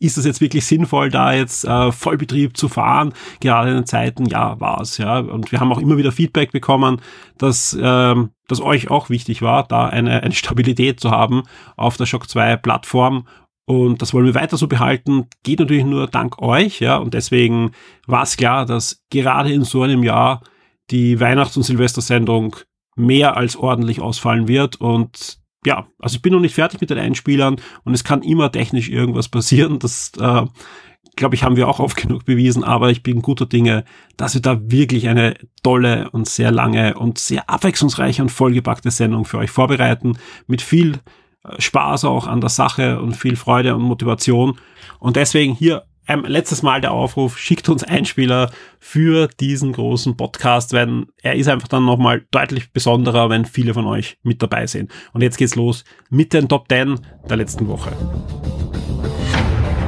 ist 0.00 0.18
es 0.18 0.26
jetzt 0.26 0.40
wirklich 0.40 0.66
sinnvoll, 0.66 1.08
da 1.08 1.32
jetzt 1.32 1.64
äh, 1.64 1.90
Vollbetrieb 1.90 2.56
zu 2.56 2.68
fahren? 2.68 3.14
Gerade 3.40 3.70
in 3.70 3.76
den 3.76 3.86
Zeiten, 3.86 4.26
ja, 4.26 4.60
war 4.60 4.80
es, 4.80 4.98
ja. 4.98 5.18
Und 5.18 5.50
wir 5.50 5.60
haben 5.60 5.72
auch 5.72 5.78
immer 5.78 5.96
wieder 5.96 6.12
Feedback 6.12 6.52
bekommen, 6.52 7.00
dass 7.38 7.76
ähm, 7.80 8.30
das 8.48 8.60
euch 8.60 8.90
auch 8.90 9.08
wichtig 9.08 9.40
war, 9.40 9.66
da 9.66 9.86
eine, 9.86 10.22
eine 10.22 10.34
Stabilität 10.34 11.00
zu 11.00 11.10
haben 11.10 11.44
auf 11.76 11.96
der 11.96 12.06
Shock 12.06 12.28
2 12.28 12.56
Plattform. 12.56 13.26
Und 13.66 14.02
das 14.02 14.12
wollen 14.12 14.26
wir 14.26 14.34
weiter 14.34 14.56
so 14.56 14.68
behalten. 14.68 15.26
Geht 15.42 15.60
natürlich 15.60 15.84
nur 15.84 16.06
dank 16.06 16.40
euch, 16.40 16.80
ja. 16.80 16.96
Und 16.96 17.14
deswegen 17.14 17.72
war 18.06 18.22
es 18.22 18.36
klar, 18.36 18.66
dass 18.66 19.04
gerade 19.10 19.52
in 19.52 19.64
so 19.64 19.82
einem 19.82 20.02
Jahr 20.02 20.42
die 20.90 21.18
Weihnachts- 21.18 21.56
und 21.56 21.62
Silvestersendung 21.62 22.56
mehr 22.96 23.36
als 23.36 23.56
ordentlich 23.56 24.00
ausfallen 24.00 24.48
wird. 24.48 24.76
Und 24.76 25.38
ja, 25.64 25.86
also 25.98 26.16
ich 26.16 26.22
bin 26.22 26.32
noch 26.32 26.40
nicht 26.40 26.54
fertig 26.54 26.80
mit 26.80 26.90
den 26.90 26.98
Einspielern 26.98 27.56
und 27.84 27.94
es 27.94 28.04
kann 28.04 28.22
immer 28.22 28.52
technisch 28.52 28.90
irgendwas 28.90 29.28
passieren. 29.30 29.78
Das, 29.78 30.12
äh, 30.18 30.44
glaube 31.16 31.34
ich, 31.34 31.44
haben 31.44 31.56
wir 31.56 31.68
auch 31.68 31.80
oft 31.80 31.96
genug 31.96 32.24
bewiesen, 32.24 32.64
aber 32.64 32.90
ich 32.90 33.02
bin 33.02 33.22
guter 33.22 33.46
Dinge, 33.46 33.84
dass 34.16 34.34
wir 34.34 34.42
da 34.42 34.60
wirklich 34.70 35.08
eine 35.08 35.34
tolle 35.62 36.10
und 36.10 36.28
sehr 36.28 36.50
lange 36.50 36.98
und 36.98 37.18
sehr 37.18 37.48
abwechslungsreiche 37.48 38.22
und 38.22 38.30
vollgepackte 38.30 38.90
Sendung 38.90 39.24
für 39.24 39.38
euch 39.38 39.50
vorbereiten, 39.50 40.18
mit 40.46 40.60
viel 40.60 40.98
Spaß 41.58 42.04
auch 42.04 42.26
an 42.26 42.40
der 42.40 42.50
Sache 42.50 43.00
und 43.00 43.16
viel 43.16 43.36
Freude 43.36 43.74
und 43.74 43.82
Motivation. 43.82 44.58
Und 44.98 45.16
deswegen 45.16 45.54
hier 45.54 45.84
ähm, 46.06 46.24
letztes 46.26 46.62
Mal 46.62 46.80
der 46.80 46.92
Aufruf, 46.92 47.38
schickt 47.38 47.68
uns 47.68 47.82
Einspieler 47.82 48.50
für 48.78 49.28
diesen 49.40 49.72
großen 49.72 50.16
Podcast, 50.16 50.72
weil 50.72 51.06
er 51.22 51.34
ist 51.34 51.48
einfach 51.48 51.68
dann 51.68 51.84
nochmal 51.84 52.24
deutlich 52.30 52.72
besonderer, 52.72 53.30
wenn 53.30 53.44
viele 53.46 53.74
von 53.74 53.86
euch 53.86 54.18
mit 54.22 54.42
dabei 54.42 54.66
sind. 54.66 54.90
Und 55.12 55.22
jetzt 55.22 55.38
geht's 55.38 55.54
los 55.54 55.84
mit 56.10 56.32
den 56.32 56.48
Top 56.48 56.68
10 56.68 57.00
der 57.28 57.36
letzten 57.36 57.68
Woche. 57.68 57.92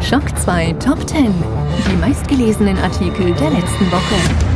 Schock 0.03 0.37
2 0.39 0.73
Top 0.75 1.07
10. 1.07 1.35
Die 1.91 1.97
meistgelesenen 1.97 2.79
Artikel 2.79 3.35
der 3.35 3.51
letzten 3.51 3.91
Woche. 3.91 4.56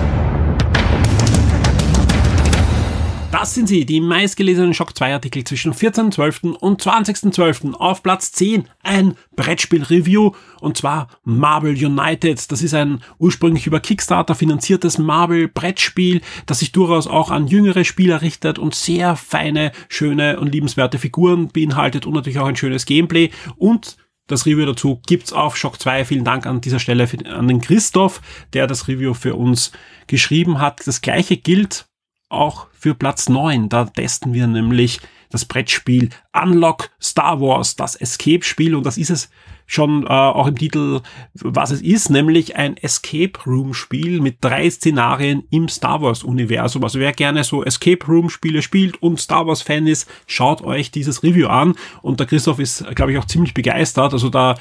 Das 3.32 3.54
sind 3.54 3.68
sie, 3.68 3.86
die 3.86 4.00
meistgelesenen 4.00 4.74
Shock 4.74 4.96
2 4.96 5.14
Artikel 5.14 5.44
zwischen 5.44 5.72
14.12. 5.72 6.52
und 6.52 6.82
20.12. 6.82 7.74
Auf 7.74 8.02
Platz 8.02 8.32
10 8.32 8.64
ein 8.82 9.14
Brettspiel-Review 9.36 10.32
und 10.60 10.76
zwar 10.76 11.06
Marvel 11.22 11.72
United. 11.72 12.50
Das 12.50 12.60
ist 12.60 12.74
ein 12.74 13.02
ursprünglich 13.18 13.68
über 13.68 13.78
Kickstarter 13.78 14.34
finanziertes 14.34 14.98
Marvel-Brettspiel, 14.98 16.22
das 16.46 16.58
sich 16.58 16.72
durchaus 16.72 17.06
auch 17.06 17.30
an 17.30 17.46
jüngere 17.46 17.84
Spieler 17.84 18.20
richtet 18.20 18.58
und 18.58 18.74
sehr 18.74 19.14
feine, 19.14 19.70
schöne 19.88 20.40
und 20.40 20.52
liebenswerte 20.52 20.98
Figuren 20.98 21.48
beinhaltet 21.48 22.06
und 22.06 22.14
natürlich 22.14 22.40
auch 22.40 22.46
ein 22.46 22.56
schönes 22.56 22.84
Gameplay 22.84 23.30
und 23.56 23.96
das 24.26 24.46
Review 24.46 24.66
dazu 24.66 25.00
gibt's 25.08 25.32
auf 25.32 25.56
Shock 25.56 25.80
2. 25.80 26.04
Vielen 26.04 26.24
Dank 26.24 26.46
an 26.46 26.60
dieser 26.60 26.78
Stelle 26.78 27.08
an 27.24 27.48
den 27.48 27.60
Christoph, 27.60 28.22
der 28.52 28.68
das 28.68 28.86
Review 28.86 29.12
für 29.12 29.34
uns 29.34 29.72
geschrieben 30.06 30.60
hat. 30.60 30.86
Das 30.86 31.00
gleiche 31.00 31.36
gilt 31.36 31.89
auch 32.30 32.68
für 32.72 32.94
Platz 32.94 33.28
9. 33.28 33.68
Da 33.68 33.84
testen 33.84 34.32
wir 34.32 34.46
nämlich 34.46 35.00
das 35.30 35.44
Brettspiel 35.44 36.08
Unlock 36.32 36.90
Star 37.00 37.40
Wars, 37.40 37.76
das 37.76 37.94
Escape-Spiel 37.94 38.74
und 38.74 38.84
das 38.84 38.98
ist 38.98 39.10
es 39.10 39.30
schon 39.70 40.04
äh, 40.04 40.08
auch 40.08 40.48
im 40.48 40.58
Titel, 40.58 41.00
was 41.34 41.70
es 41.70 41.80
ist, 41.80 42.10
nämlich 42.10 42.56
ein 42.56 42.76
Escape 42.76 43.38
Room 43.46 43.72
Spiel 43.72 44.20
mit 44.20 44.38
drei 44.40 44.68
Szenarien 44.68 45.44
im 45.50 45.68
Star 45.68 46.02
Wars 46.02 46.24
Universum. 46.24 46.82
Also 46.82 46.98
wer 46.98 47.12
gerne 47.12 47.44
so 47.44 47.62
Escape 47.62 48.04
Room 48.06 48.30
Spiele 48.30 48.62
spielt 48.62 49.00
und 49.00 49.20
Star 49.20 49.46
Wars 49.46 49.62
Fan 49.62 49.86
ist, 49.86 50.10
schaut 50.26 50.62
euch 50.62 50.90
dieses 50.90 51.22
Review 51.22 51.46
an 51.46 51.76
und 52.02 52.18
der 52.18 52.26
Christoph 52.26 52.58
ist, 52.58 52.84
glaube 52.96 53.12
ich, 53.12 53.18
auch 53.18 53.26
ziemlich 53.26 53.54
begeistert. 53.54 54.12
Also 54.12 54.28
da 54.28 54.56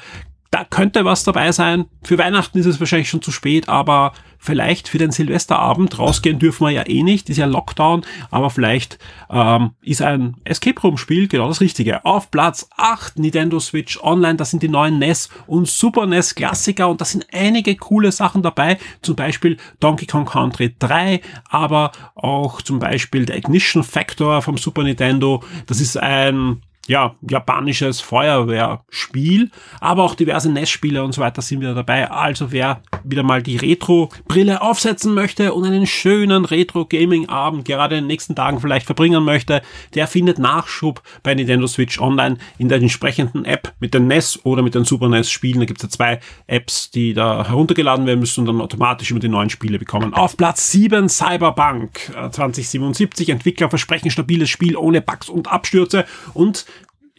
da 0.50 0.64
könnte 0.64 1.04
was 1.04 1.22
dabei 1.22 1.52
sein. 1.52 1.86
Für 2.02 2.18
Weihnachten 2.18 2.58
ist 2.58 2.66
es 2.66 2.80
wahrscheinlich 2.80 3.08
schon 3.08 3.22
zu 3.22 3.30
spät, 3.30 3.68
aber 3.68 4.12
vielleicht 4.36 4.88
für 4.88 4.98
den 4.98 5.12
Silvesterabend, 5.12 5.98
rausgehen 5.98 6.40
dürfen 6.40 6.66
wir 6.66 6.70
ja 6.72 6.88
eh 6.88 7.02
nicht, 7.02 7.30
ist 7.30 7.36
ja 7.36 7.46
Lockdown, 7.46 8.04
aber 8.30 8.50
vielleicht 8.50 8.98
ähm, 9.28 9.72
ist 9.82 10.02
ein 10.02 10.36
Escape 10.44 10.80
Room 10.80 10.96
Spiel 10.96 11.28
genau 11.28 11.46
das 11.46 11.60
Richtige. 11.60 12.04
Auf 12.04 12.30
Platz 12.32 12.68
8 12.76 13.18
Nintendo 13.18 13.60
Switch 13.60 14.02
Online, 14.02 14.36
das 14.36 14.50
sind 14.50 14.62
die 14.62 14.68
neuen 14.68 14.98
NES 14.98 15.28
und 15.46 15.68
Super 15.68 16.06
NES 16.06 16.34
Klassiker 16.34 16.88
und 16.88 17.00
da 17.00 17.04
sind 17.04 17.26
einige 17.32 17.76
coole 17.76 18.10
Sachen 18.10 18.42
dabei, 18.42 18.78
zum 19.02 19.14
Beispiel 19.14 19.56
Donkey 19.78 20.06
Kong 20.06 20.24
Country 20.24 20.74
3, 20.78 21.20
aber 21.48 21.92
auch 22.16 22.62
zum 22.62 22.80
Beispiel 22.80 23.26
der 23.26 23.36
Ignition 23.36 23.84
Factor 23.84 24.42
vom 24.42 24.56
Super 24.56 24.82
Nintendo, 24.82 25.44
das 25.66 25.80
ist 25.80 25.96
ein 25.96 26.62
ja, 26.90 27.14
japanisches 27.22 28.00
Feuerwehrspiel, 28.00 29.52
aber 29.78 30.02
auch 30.02 30.16
diverse 30.16 30.50
NES-Spiele 30.50 31.04
und 31.04 31.12
so 31.12 31.20
weiter 31.20 31.40
sind 31.40 31.60
wieder 31.60 31.72
dabei. 31.72 32.10
Also 32.10 32.50
wer 32.50 32.82
wieder 33.04 33.22
mal 33.22 33.44
die 33.44 33.56
Retro-Brille 33.56 34.60
aufsetzen 34.60 35.14
möchte 35.14 35.54
und 35.54 35.64
einen 35.64 35.86
schönen 35.86 36.44
Retro-Gaming-Abend 36.44 37.64
gerade 37.64 37.96
in 37.96 38.02
den 38.02 38.08
nächsten 38.08 38.34
Tagen 38.34 38.60
vielleicht 38.60 38.86
verbringen 38.86 39.22
möchte, 39.22 39.62
der 39.94 40.08
findet 40.08 40.40
Nachschub 40.40 41.00
bei 41.22 41.32
Nintendo 41.32 41.68
Switch 41.68 42.00
Online 42.00 42.38
in 42.58 42.68
der 42.68 42.78
entsprechenden 42.78 43.44
App 43.44 43.72
mit 43.78 43.94
den 43.94 44.08
NES 44.08 44.44
oder 44.44 44.62
mit 44.62 44.74
den 44.74 44.84
Super 44.84 45.08
NES-Spielen. 45.08 45.60
Da 45.60 45.66
gibt 45.66 45.78
es 45.78 45.84
ja 45.84 45.90
zwei 45.90 46.18
Apps, 46.48 46.90
die 46.90 47.14
da 47.14 47.46
heruntergeladen 47.46 48.04
werden 48.04 48.18
müssen 48.18 48.40
und 48.40 48.46
dann 48.46 48.60
automatisch 48.60 49.12
immer 49.12 49.20
die 49.20 49.28
neuen 49.28 49.48
Spiele 49.48 49.78
bekommen. 49.78 50.12
Auf 50.12 50.36
Platz 50.36 50.72
7 50.72 51.08
Cyberpunk 51.08 52.10
2077. 52.32 53.28
Äh, 53.28 53.32
Entwickler 53.32 53.70
versprechen 53.70 54.10
stabiles 54.10 54.50
Spiel 54.50 54.76
ohne 54.76 55.00
Bugs 55.00 55.28
und 55.28 55.46
Abstürze 55.46 56.04
und 56.34 56.66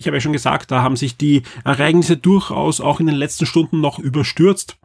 ich 0.01 0.07
habe 0.07 0.17
ja 0.17 0.21
schon 0.21 0.33
gesagt, 0.33 0.71
da 0.71 0.81
haben 0.81 0.95
sich 0.95 1.15
die 1.15 1.43
Ereignisse 1.63 2.17
durchaus 2.17 2.81
auch 2.81 2.99
in 2.99 3.05
den 3.05 3.15
letzten 3.15 3.45
Stunden 3.45 3.79
noch 3.79 3.99
überstürzt. 3.99 4.77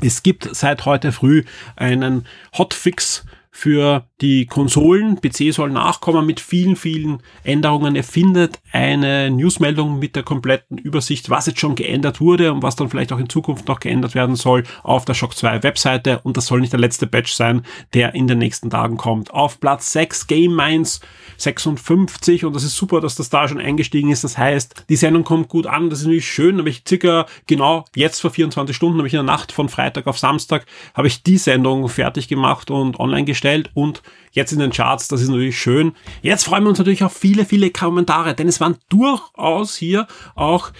Es 0.00 0.22
gibt 0.22 0.54
seit 0.54 0.84
heute 0.84 1.12
früh 1.12 1.44
einen 1.76 2.26
Hotfix 2.56 3.24
für 3.54 4.06
die 4.22 4.46
Konsolen. 4.46 5.20
PC 5.20 5.52
soll 5.52 5.70
nachkommen 5.70 6.24
mit 6.24 6.40
vielen, 6.40 6.74
vielen 6.74 7.22
Änderungen. 7.44 7.94
Er 7.94 8.02
findet 8.02 8.60
eine 8.72 9.30
Newsmeldung 9.30 9.98
mit 9.98 10.16
der 10.16 10.22
kompletten 10.22 10.78
Übersicht, 10.78 11.28
was 11.28 11.46
jetzt 11.46 11.60
schon 11.60 11.74
geändert 11.74 12.20
wurde 12.20 12.52
und 12.52 12.62
was 12.62 12.76
dann 12.76 12.88
vielleicht 12.88 13.12
auch 13.12 13.18
in 13.18 13.28
Zukunft 13.28 13.68
noch 13.68 13.78
geändert 13.78 14.14
werden 14.14 14.36
soll 14.36 14.64
auf 14.82 15.04
der 15.04 15.12
Shock 15.12 15.36
2 15.36 15.62
Webseite. 15.62 16.20
Und 16.22 16.38
das 16.38 16.46
soll 16.46 16.60
nicht 16.60 16.72
der 16.72 16.80
letzte 16.80 17.06
Batch 17.06 17.34
sein, 17.34 17.62
der 17.92 18.14
in 18.14 18.26
den 18.26 18.38
nächsten 18.38 18.70
Tagen 18.70 18.96
kommt. 18.96 19.32
Auf 19.32 19.60
Platz 19.60 19.92
6 19.92 20.26
Game 20.26 20.56
Minds 20.56 21.00
56 21.36 22.46
und 22.46 22.56
das 22.56 22.64
ist 22.64 22.76
super, 22.76 23.02
dass 23.02 23.16
das 23.16 23.28
da 23.28 23.46
schon 23.46 23.60
eingestiegen 23.60 24.10
ist. 24.10 24.24
Das 24.24 24.38
heißt, 24.38 24.86
die 24.88 24.96
Sendung 24.96 25.24
kommt 25.24 25.48
gut 25.48 25.66
an. 25.66 25.90
Das 25.90 26.00
ist 26.00 26.06
natürlich 26.06 26.26
schön. 26.26 26.58
Habe 26.58 26.70
ich 26.70 26.84
circa 26.88 27.26
genau 27.46 27.84
jetzt 27.94 28.20
vor 28.20 28.30
24 28.30 28.74
Stunden, 28.74 28.98
habe 28.98 29.08
ich 29.08 29.14
in 29.14 29.18
der 29.18 29.24
Nacht 29.24 29.52
von 29.52 29.68
Freitag 29.68 30.06
auf 30.06 30.18
Samstag, 30.18 30.64
habe 30.94 31.06
ich 31.06 31.22
die 31.22 31.36
Sendung 31.36 31.88
fertig 31.90 32.28
gemacht 32.28 32.70
und 32.70 32.98
online 32.98 33.24
gestellt 33.24 33.41
und 33.74 34.02
jetzt 34.32 34.52
in 34.52 34.58
den 34.58 34.70
Charts. 34.70 35.08
Das 35.08 35.20
ist 35.20 35.28
natürlich 35.28 35.58
schön. 35.58 35.92
Jetzt 36.22 36.44
freuen 36.44 36.64
wir 36.64 36.70
uns 36.70 36.78
natürlich 36.78 37.04
auf 37.04 37.12
viele, 37.12 37.44
viele 37.44 37.70
Kommentare, 37.70 38.34
denn 38.34 38.48
es 38.48 38.60
waren 38.60 38.76
durchaus 38.88 39.76
hier 39.76 40.06
auch 40.34 40.70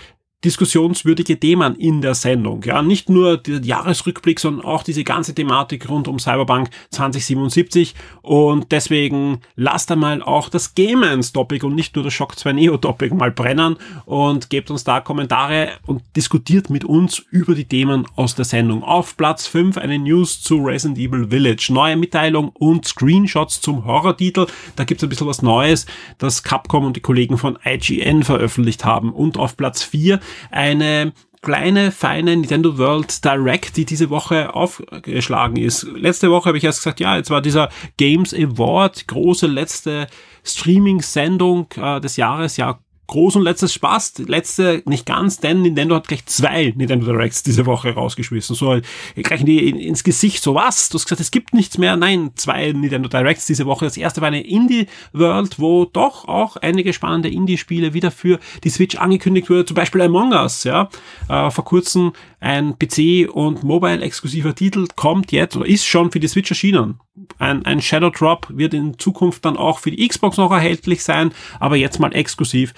diskussionswürdige 0.45 1.39
Themen 1.39 1.77
in 1.77 2.01
der 2.01 2.15
Sendung. 2.15 2.63
Ja, 2.65 2.83
nicht 2.83 3.09
nur 3.09 3.37
der 3.37 3.61
Jahresrückblick, 3.61 4.41
sondern 4.41 4.65
auch 4.65 4.83
diese 4.83 5.05
ganze 5.05 5.35
Thematik 5.35 5.89
rund 5.89 6.09
um 6.09 6.19
Cyberpunk 6.19 6.71
2077. 6.91 7.95
Und 8.23 8.73
deswegen 8.73 9.41
lasst 9.57 9.91
einmal 9.93 10.23
auch 10.23 10.49
das 10.49 10.75
Gamens 10.75 11.33
Topic 11.33 11.65
und 11.65 11.75
nicht 11.75 11.95
nur 11.95 12.05
das 12.05 12.13
Shock 12.13 12.39
2 12.39 12.53
Neo 12.53 12.77
Topic 12.77 13.15
mal 13.15 13.31
brennen 13.31 13.77
und 14.05 14.51
gebt 14.51 14.71
uns 14.71 14.85
da 14.85 15.01
Kommentare 15.01 15.73
und 15.87 16.03
diskutiert 16.17 16.71
mit 16.71 16.85
uns 16.85 17.23
über 17.31 17.55
die 17.55 17.65
Themen 17.65 18.07
aus 18.17 18.35
der 18.35 18.45
Sendung. 18.45 18.83
Auf 18.83 19.17
Platz 19.17 19.47
5 19.47 19.79
eine 19.79 19.99
News 19.99 20.43
zu 20.43 20.57
Resident 20.57 20.99
Evil 20.99 21.29
Village. 21.29 21.69
Neue 21.73 21.97
Mitteilung 21.97 22.49
und 22.51 22.87
Screenshots 22.87 23.61
zum 23.61 23.85
Horrortitel. 23.85 24.47
Da 24.77 24.85
gibt's 24.85 25.03
ein 25.03 25.09
bisschen 25.09 25.27
was 25.27 25.43
Neues, 25.43 25.87
das 26.19 26.43
Capcom 26.43 26.85
und 26.85 26.97
die 26.97 27.01
Kollegen 27.01 27.39
von 27.39 27.59
IGN 27.65 28.25
veröffentlicht 28.25 28.85
haben. 28.85 29.13
Und 29.13 29.37
auf 29.37 29.57
Platz 29.57 29.83
4 29.83 30.21
eine 30.51 31.13
kleine, 31.43 31.91
feine 31.91 32.37
Nintendo 32.37 32.79
World 32.79 33.25
Direct, 33.25 33.77
die 33.77 33.85
diese 33.85 34.11
Woche 34.11 34.55
aufgeschlagen 34.55 35.57
ist. 35.57 35.83
Letzte 35.83 36.31
Woche 36.31 36.47
habe 36.47 36.59
ich 36.59 36.65
erst 36.65 36.81
gesagt, 36.81 37.01
ja, 37.01 37.17
jetzt 37.17 37.31
war 37.31 37.43
dieser 37.43 37.69
Games 37.97 38.33
Award, 38.33 39.09
große 39.09 39.49
letzte 39.49 40.07
Streaming-Sendung 40.45 41.67
äh, 41.77 42.01
des 42.01 42.17
Jahres, 42.17 42.57
ja, 42.57 42.79
groß 43.13 43.37
und 43.37 43.43
letztes 43.43 43.75
Spaß. 43.75 44.15
Letzte 44.27 44.83
nicht 44.87 45.05
ganz, 45.05 45.39
denn 45.39 45.61
Nintendo 45.61 45.95
hat 45.95 46.09
gleich 46.09 46.25
zwei 46.27 46.73
Nintendo 46.75 47.05
Directs 47.05 47.43
diese 47.43 47.67
Woche 47.67 47.93
rausgeschmissen. 47.93 48.57
So 48.57 48.81
gleich 49.17 49.41
in 49.41 49.47
die, 49.47 49.69
in, 49.69 49.79
ins 49.79 50.03
Gesicht. 50.03 50.43
So 50.43 50.55
was? 50.55 50.89
Du 50.89 50.97
hast 50.97 51.05
gesagt, 51.05 51.21
es 51.21 51.31
gibt 51.31 51.53
nichts 51.53 51.77
mehr. 51.77 51.97
Nein, 51.97 52.31
zwei 52.37 52.73
Nintendo 52.73 53.11
Directs 53.11 53.47
diese 53.47 53.67
Woche. 53.67 53.85
Das 53.85 53.99
erste 53.99 54.23
war 54.23 54.29
eine 54.29 54.41
Indie 54.41 54.87
World, 55.13 55.59
wo 55.59 55.85
doch 55.85 56.27
auch 56.27 56.57
einige 56.57 56.95
spannende 56.95 57.29
Indie-Spiele 57.29 57.93
wieder 57.93 58.11
für 58.11 58.41
die 58.65 58.71
Switch 58.71 58.97
angekündigt 58.97 59.51
wurde. 59.51 59.67
Zum 59.67 59.75
Beispiel 59.75 60.01
Among 60.01 60.33
Us, 60.33 60.65
ja. 60.65 60.89
Äh, 61.29 61.51
vor 61.51 61.65
kurzem 61.65 62.13
ein 62.41 62.75
PC- 62.79 63.29
und 63.29 63.63
Mobile-exklusiver 63.63 64.55
Titel 64.55 64.87
kommt 64.97 65.33
jetzt 65.33 65.55
oder 65.57 65.67
ist 65.67 65.85
schon 65.85 66.11
für 66.11 66.19
die 66.19 66.29
Switch 66.29 66.51
erschienen. 66.51 66.99
Ein, 67.39 67.67
ein 67.67 67.83
Shadow 67.83 68.09
Drop 68.09 68.47
wird 68.49 68.73
in 68.73 68.99
Zukunft 68.99 69.45
dann 69.45 69.59
auch 69.59 69.81
für 69.81 69.91
die 69.91 70.09
Xbox 70.09 70.39
noch 70.39 70.51
erhältlich 70.51 71.05
sein, 71.05 71.33
aber 71.61 71.77
jetzt 71.77 72.01
mal 72.01 72.15
exklusiv, 72.15 72.73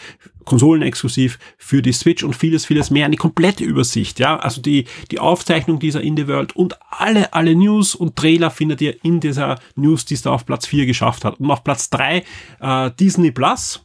konsolenexklusiv 0.45 1.39
für 1.57 1.83
die 1.83 1.93
Switch 1.93 2.25
und 2.25 2.35
vieles, 2.35 2.67
vieles 2.67 2.91
mehr. 2.91 3.05
Eine 3.05 3.17
komplette 3.17 3.63
Übersicht, 3.63 4.19
ja. 4.19 4.37
Also 4.37 4.61
die, 4.61 4.87
die 5.13 5.21
Aufzeichnung 5.21 5.79
dieser 5.79 6.01
Indie 6.01 6.27
World 6.27 6.57
und 6.57 6.77
alle, 6.91 7.33
alle 7.33 7.55
News 7.55 7.95
und 7.95 8.17
Trailer 8.17 8.51
findet 8.51 8.81
ihr 8.81 9.05
in 9.05 9.21
dieser 9.21 9.61
News, 9.77 10.05
die 10.05 10.15
es 10.15 10.23
da 10.23 10.33
auf 10.33 10.45
Platz 10.47 10.67
4 10.67 10.87
geschafft 10.87 11.25
hat. 11.25 11.39
Und 11.39 11.49
auf 11.51 11.63
Platz 11.63 11.91
3 11.91 12.25
äh, 12.61 12.91
Disney 12.99 13.31
Plus. 13.31 13.85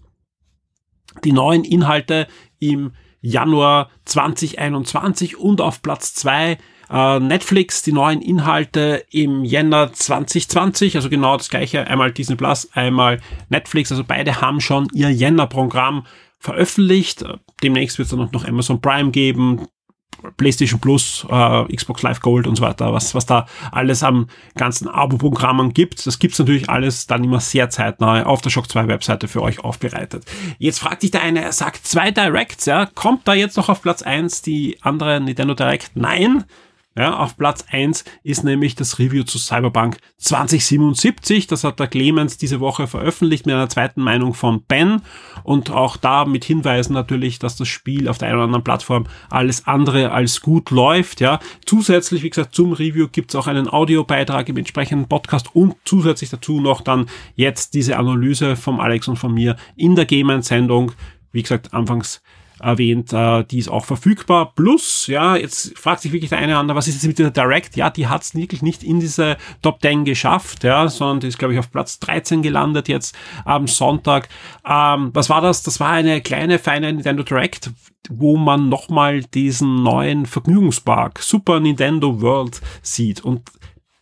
Die 1.24 1.32
neuen 1.32 1.64
Inhalte 1.64 2.28
im 2.58 2.92
Januar 3.22 3.90
2021 4.06 5.38
und 5.38 5.62
auf 5.62 5.82
Platz 5.84 6.16
2 6.16 6.58
äh, 6.90 7.20
Netflix, 7.20 7.84
die 7.84 7.94
neuen 7.94 8.22
Inhalte 8.22 9.04
im 9.12 9.44
Jänner 9.44 9.94
2020, 9.94 10.96
also 10.96 11.10
genau 11.10 11.38
das 11.38 11.50
gleiche, 11.50 11.88
einmal 11.88 12.12
Disney 12.12 12.36
Plus, 12.36 12.70
einmal 12.74 13.20
Netflix, 13.50 13.92
also 13.92 14.04
beide 14.04 14.42
haben 14.42 14.62
schon 14.62 14.88
ihr 14.94 15.12
Jänner-Programm 15.12 16.06
veröffentlicht. 16.40 17.26
Demnächst 17.62 17.98
wird 17.98 18.08
es 18.08 18.18
dann 18.18 18.30
noch 18.32 18.46
Amazon 18.46 18.82
Prime 18.82 19.12
geben, 19.12 19.68
PlayStation 20.38 20.80
Plus, 20.80 21.26
äh, 21.30 21.76
Xbox 21.76 22.02
Live 22.02 22.20
Gold 22.22 22.48
und 22.48 22.56
so 22.56 22.64
weiter, 22.64 22.94
was, 22.94 23.16
was 23.16 23.26
da 23.26 23.46
alles 23.72 24.04
am 24.04 24.28
ganzen 24.56 24.88
Abo-Programmen 24.88 25.74
gibt. 25.74 26.06
Das 26.06 26.20
gibt's 26.20 26.40
natürlich 26.40 26.70
alles 26.70 27.08
dann 27.08 27.24
immer 27.24 27.40
sehr 27.40 27.70
zeitnah 27.70 28.26
auf 28.26 28.42
der 28.42 28.50
Shock 28.50 28.70
2 28.70 28.88
Webseite 28.88 29.28
für 29.28 29.42
euch 29.42 29.60
aufbereitet. 29.60 30.26
Jetzt 30.58 30.80
fragt 30.80 31.04
dich 31.04 31.12
der 31.12 31.22
eine, 31.22 31.42
er 31.42 31.52
sagt 31.52 31.86
zwei 31.86 32.12
Directs, 32.12 32.66
ja, 32.66 32.86
kommt 32.86 33.28
da 33.28 33.34
jetzt 33.34 33.58
noch 33.58 33.70
auf 33.70 33.82
Platz 33.82 34.02
eins 34.02 34.42
die 34.42 34.78
andere 34.82 35.22
Nintendo 35.22 35.54
Direct? 35.54 35.92
Nein, 35.96 36.46
ja, 37.00 37.18
auf 37.18 37.38
Platz 37.38 37.64
eins 37.72 38.04
ist 38.24 38.44
nämlich 38.44 38.76
das 38.76 39.00
Review 39.00 39.24
zu 39.24 39.40
Cyberpunk 39.40 40.00
2077. 40.18 41.48
Das 41.48 41.64
hat 41.64 41.80
der 41.80 41.88
Clemens 41.88 42.38
diese 42.38 42.60
Woche 42.60 42.88
veröffentlicht 42.88 43.46
mit 43.46 43.56
einer 43.56 43.70
zweiten 43.70 44.02
Meinung 44.02 44.34
von 44.34 44.64
Ben 44.64 45.02
und 45.44 45.72
auch 45.72 45.96
da 45.96 46.26
mit 46.26 46.44
Hinweisen 46.44 46.92
natürlich, 46.92 47.40
dass 47.40 47.56
das 47.56 47.70
Spiel 47.70 48.10
auf 48.10 48.18
der 48.18 48.28
einen 48.28 48.36
oder 48.36 48.44
anderen 48.44 48.66
Plattform 48.66 49.08
alles 49.30 49.66
andere 49.66 50.12
als 50.12 50.42
gut 50.42 50.72
läuft. 50.72 51.22
Ja, 51.22 51.40
zusätzlich, 51.66 52.22
wie 52.22 52.32
gesagt, 52.32 52.54
zum 52.54 52.74
Review 52.74 53.08
gibt's 53.10 53.34
auch 53.34 53.48
einen 53.48 53.70
Audiobeitrag 53.70 54.50
im 54.50 54.58
entsprechenden 54.58 55.08
Podcast 55.08 55.56
und 55.56 55.76
zusätzlich 55.86 56.30
dazu 56.30 56.60
noch 56.60 56.82
dann 56.82 57.06
jetzt 57.36 57.76
diese 57.76 57.96
Analyse 57.96 58.58
vom 58.58 58.82
Alex 58.82 59.08
und 59.08 59.16
von 59.16 59.34
mir 59.34 59.56
in 59.78 59.96
der 59.96 60.04
Game-Sendung. 60.04 60.92
Wie 61.32 61.44
gesagt, 61.44 61.74
anfangs 61.74 62.22
erwähnt, 62.60 63.14
äh, 63.14 63.44
die 63.44 63.60
ist 63.60 63.70
auch 63.70 63.86
verfügbar. 63.86 64.54
Plus, 64.56 65.08
ja, 65.08 65.36
jetzt 65.36 65.78
fragt 65.78 66.02
sich 66.02 66.12
wirklich 66.12 66.30
der 66.30 66.40
eine 66.40 66.54
oder 66.54 66.60
andere, 66.60 66.78
was 66.78 66.88
ist 66.88 66.96
jetzt 66.96 67.08
mit 67.08 67.18
dieser 67.18 67.32
Direct? 67.32 67.76
Ja, 67.76 67.90
die 67.90 68.08
hat 68.08 68.24
es 68.24 68.36
wirklich 68.36 68.62
nicht 68.62 68.84
in 68.84 69.00
diese 69.00 69.38
Top 69.62 69.82
10 69.82 70.06
geschafft, 70.06 70.64
ja, 70.64 70.88
sondern 70.88 71.22
die 71.22 71.28
ist, 71.28 71.38
glaube 71.38 71.54
ich, 71.54 71.60
auf 71.60 71.72
Platz 71.72 72.00
13 72.00 72.42
gelandet 72.42 72.88
jetzt 72.88 73.16
am 73.46 73.68
Sonntag. 73.68 74.30
Ähm, 74.66 75.12
was 75.14 75.30
war 75.30 75.42
das? 75.42 75.64
Das 75.64 75.80
war 75.80 75.92
eine 75.92 76.22
kleine, 76.22 76.60
feine 76.60 76.92
Nintendo 76.92 77.24
Direct, 77.24 77.72
wo 78.10 78.38
man 78.38 78.70
nochmal 78.70 79.22
diesen 79.22 79.84
neuen 79.84 80.26
Vergnügungspark 80.26 81.20
Super 81.20 81.60
Nintendo 81.60 82.22
World 82.22 82.62
sieht. 82.82 83.22
Und 83.22 83.44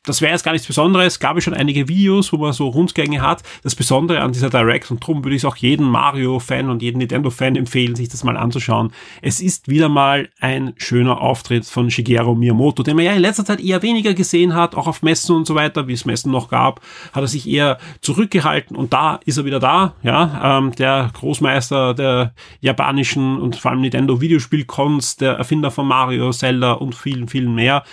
das 0.07 0.21
wäre 0.21 0.31
jetzt 0.31 0.43
gar 0.43 0.53
nichts 0.53 0.67
Besonderes. 0.67 1.19
Gab 1.19 1.37
es 1.37 1.43
schon 1.43 1.53
einige 1.53 1.87
Videos, 1.87 2.31
wo 2.31 2.37
man 2.37 2.53
so 2.53 2.67
Rundgänge 2.67 3.21
hat. 3.21 3.43
Das 3.63 3.75
Besondere 3.75 4.21
an 4.21 4.31
dieser 4.31 4.49
Direct 4.49 4.89
und 4.89 5.03
darum 5.03 5.23
würde 5.23 5.35
ich 5.35 5.41
es 5.41 5.45
auch 5.45 5.57
jedem 5.57 5.87
Mario-Fan 5.89 6.69
und 6.69 6.81
jedem 6.81 6.99
Nintendo-Fan 6.99 7.55
empfehlen, 7.55 7.95
sich 7.95 8.09
das 8.09 8.23
mal 8.23 8.37
anzuschauen. 8.37 8.93
Es 9.21 9.41
ist 9.41 9.67
wieder 9.67 9.89
mal 9.89 10.29
ein 10.39 10.73
schöner 10.77 11.21
Auftritt 11.21 11.65
von 11.65 11.91
Shigeru 11.91 12.35
Miyamoto, 12.35 12.83
den 12.83 12.95
man 12.95 13.05
ja 13.05 13.13
in 13.13 13.21
letzter 13.21 13.43
Zeit 13.43 13.59
eher 13.59 13.81
weniger 13.81 14.13
gesehen 14.13 14.55
hat, 14.55 14.75
auch 14.75 14.87
auf 14.87 15.01
Messen 15.01 15.35
und 15.35 15.45
so 15.45 15.55
weiter, 15.55 15.87
wie 15.87 15.93
es 15.93 16.05
Messen 16.05 16.31
noch 16.31 16.49
gab, 16.49 16.81
hat 17.11 17.23
er 17.23 17.27
sich 17.27 17.47
eher 17.47 17.77
zurückgehalten 18.01 18.75
und 18.77 18.93
da 18.93 19.19
ist 19.25 19.37
er 19.37 19.45
wieder 19.45 19.59
da, 19.59 19.93
ja, 20.03 20.57
ähm, 20.59 20.71
der 20.73 21.11
Großmeister 21.13 21.93
der 21.93 22.33
japanischen 22.61 23.41
und 23.41 23.55
vor 23.57 23.71
allem 23.71 23.81
Nintendo 23.81 24.21
Videospielkunst, 24.21 25.21
der 25.21 25.33
Erfinder 25.33 25.71
von 25.71 25.87
Mario, 25.87 26.31
Zelda 26.31 26.73
und 26.73 26.95
vielen, 26.95 27.27
vielen 27.27 27.53
mehr, 27.53 27.83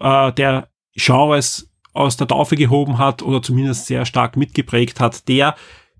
äh, 0.00 0.32
der 0.32 0.68
Genres 0.94 1.68
aus 1.92 2.16
der 2.16 2.26
Taufe 2.26 2.56
gehoben 2.56 2.98
hat 2.98 3.22
oder 3.22 3.40
zumindest 3.42 3.86
sehr 3.86 4.04
stark 4.04 4.36
mitgeprägt 4.36 5.00
hat, 5.00 5.28
der 5.28 5.54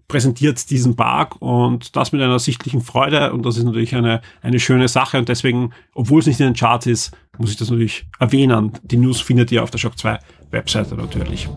präsentiert 0.08 0.70
diesen 0.70 0.96
Park 0.96 1.40
und 1.40 1.96
das 1.96 2.12
mit 2.12 2.20
einer 2.20 2.38
sichtlichen 2.38 2.82
Freude 2.82 3.32
und 3.32 3.46
das 3.46 3.56
ist 3.56 3.64
natürlich 3.64 3.94
eine, 3.94 4.20
eine 4.42 4.60
schöne 4.60 4.88
Sache 4.88 5.18
und 5.18 5.28
deswegen, 5.28 5.72
obwohl 5.94 6.20
es 6.20 6.26
nicht 6.26 6.40
in 6.40 6.46
den 6.46 6.54
Charts 6.54 6.86
ist, 6.86 7.16
muss 7.38 7.50
ich 7.50 7.56
das 7.56 7.70
natürlich 7.70 8.06
erwähnen. 8.18 8.72
Die 8.82 8.96
News 8.96 9.20
findet 9.20 9.50
ihr 9.50 9.62
auf 9.62 9.70
der 9.70 9.78
Shock 9.78 9.98
2 9.98 10.18
Webseite 10.50 10.94
natürlich. 10.94 11.48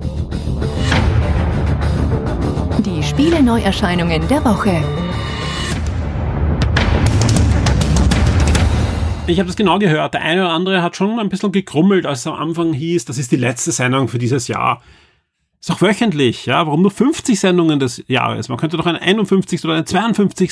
Die 2.86 3.04
Spiele 3.04 3.44
Neuerscheinungen 3.44 4.26
der 4.30 4.44
Woche. 4.46 4.82
Ich 9.30 9.40
habe 9.40 9.48
das 9.48 9.58
genau 9.58 9.78
gehört. 9.78 10.14
Der 10.14 10.22
eine 10.22 10.42
oder 10.42 10.52
andere 10.52 10.82
hat 10.82 10.96
schon 10.96 11.20
ein 11.20 11.28
bisschen 11.28 11.52
gekrummelt, 11.52 12.06
als 12.06 12.20
es 12.20 12.28
am 12.28 12.36
Anfang 12.36 12.72
hieß, 12.72 13.04
das 13.04 13.18
ist 13.18 13.30
die 13.34 13.36
letzte 13.36 13.74
Sendung 13.74 14.08
für 14.08 14.20
dieses 14.20 14.48
Jahr. 14.48 14.82
Ist 15.60 15.72
auch 15.72 15.82
wöchentlich, 15.82 16.46
ja. 16.46 16.68
Warum 16.68 16.84
nur 16.84 16.92
50 16.92 17.40
Sendungen 17.40 17.80
des 17.80 18.04
Jahres? 18.08 18.48
Man 18.48 18.60
könnte 18.60 18.78
doch 18.78 18.86
eine 18.86 19.02
51. 19.02 19.66
oder 19.66 19.74
eine 19.74 19.86
52. 19.86 20.52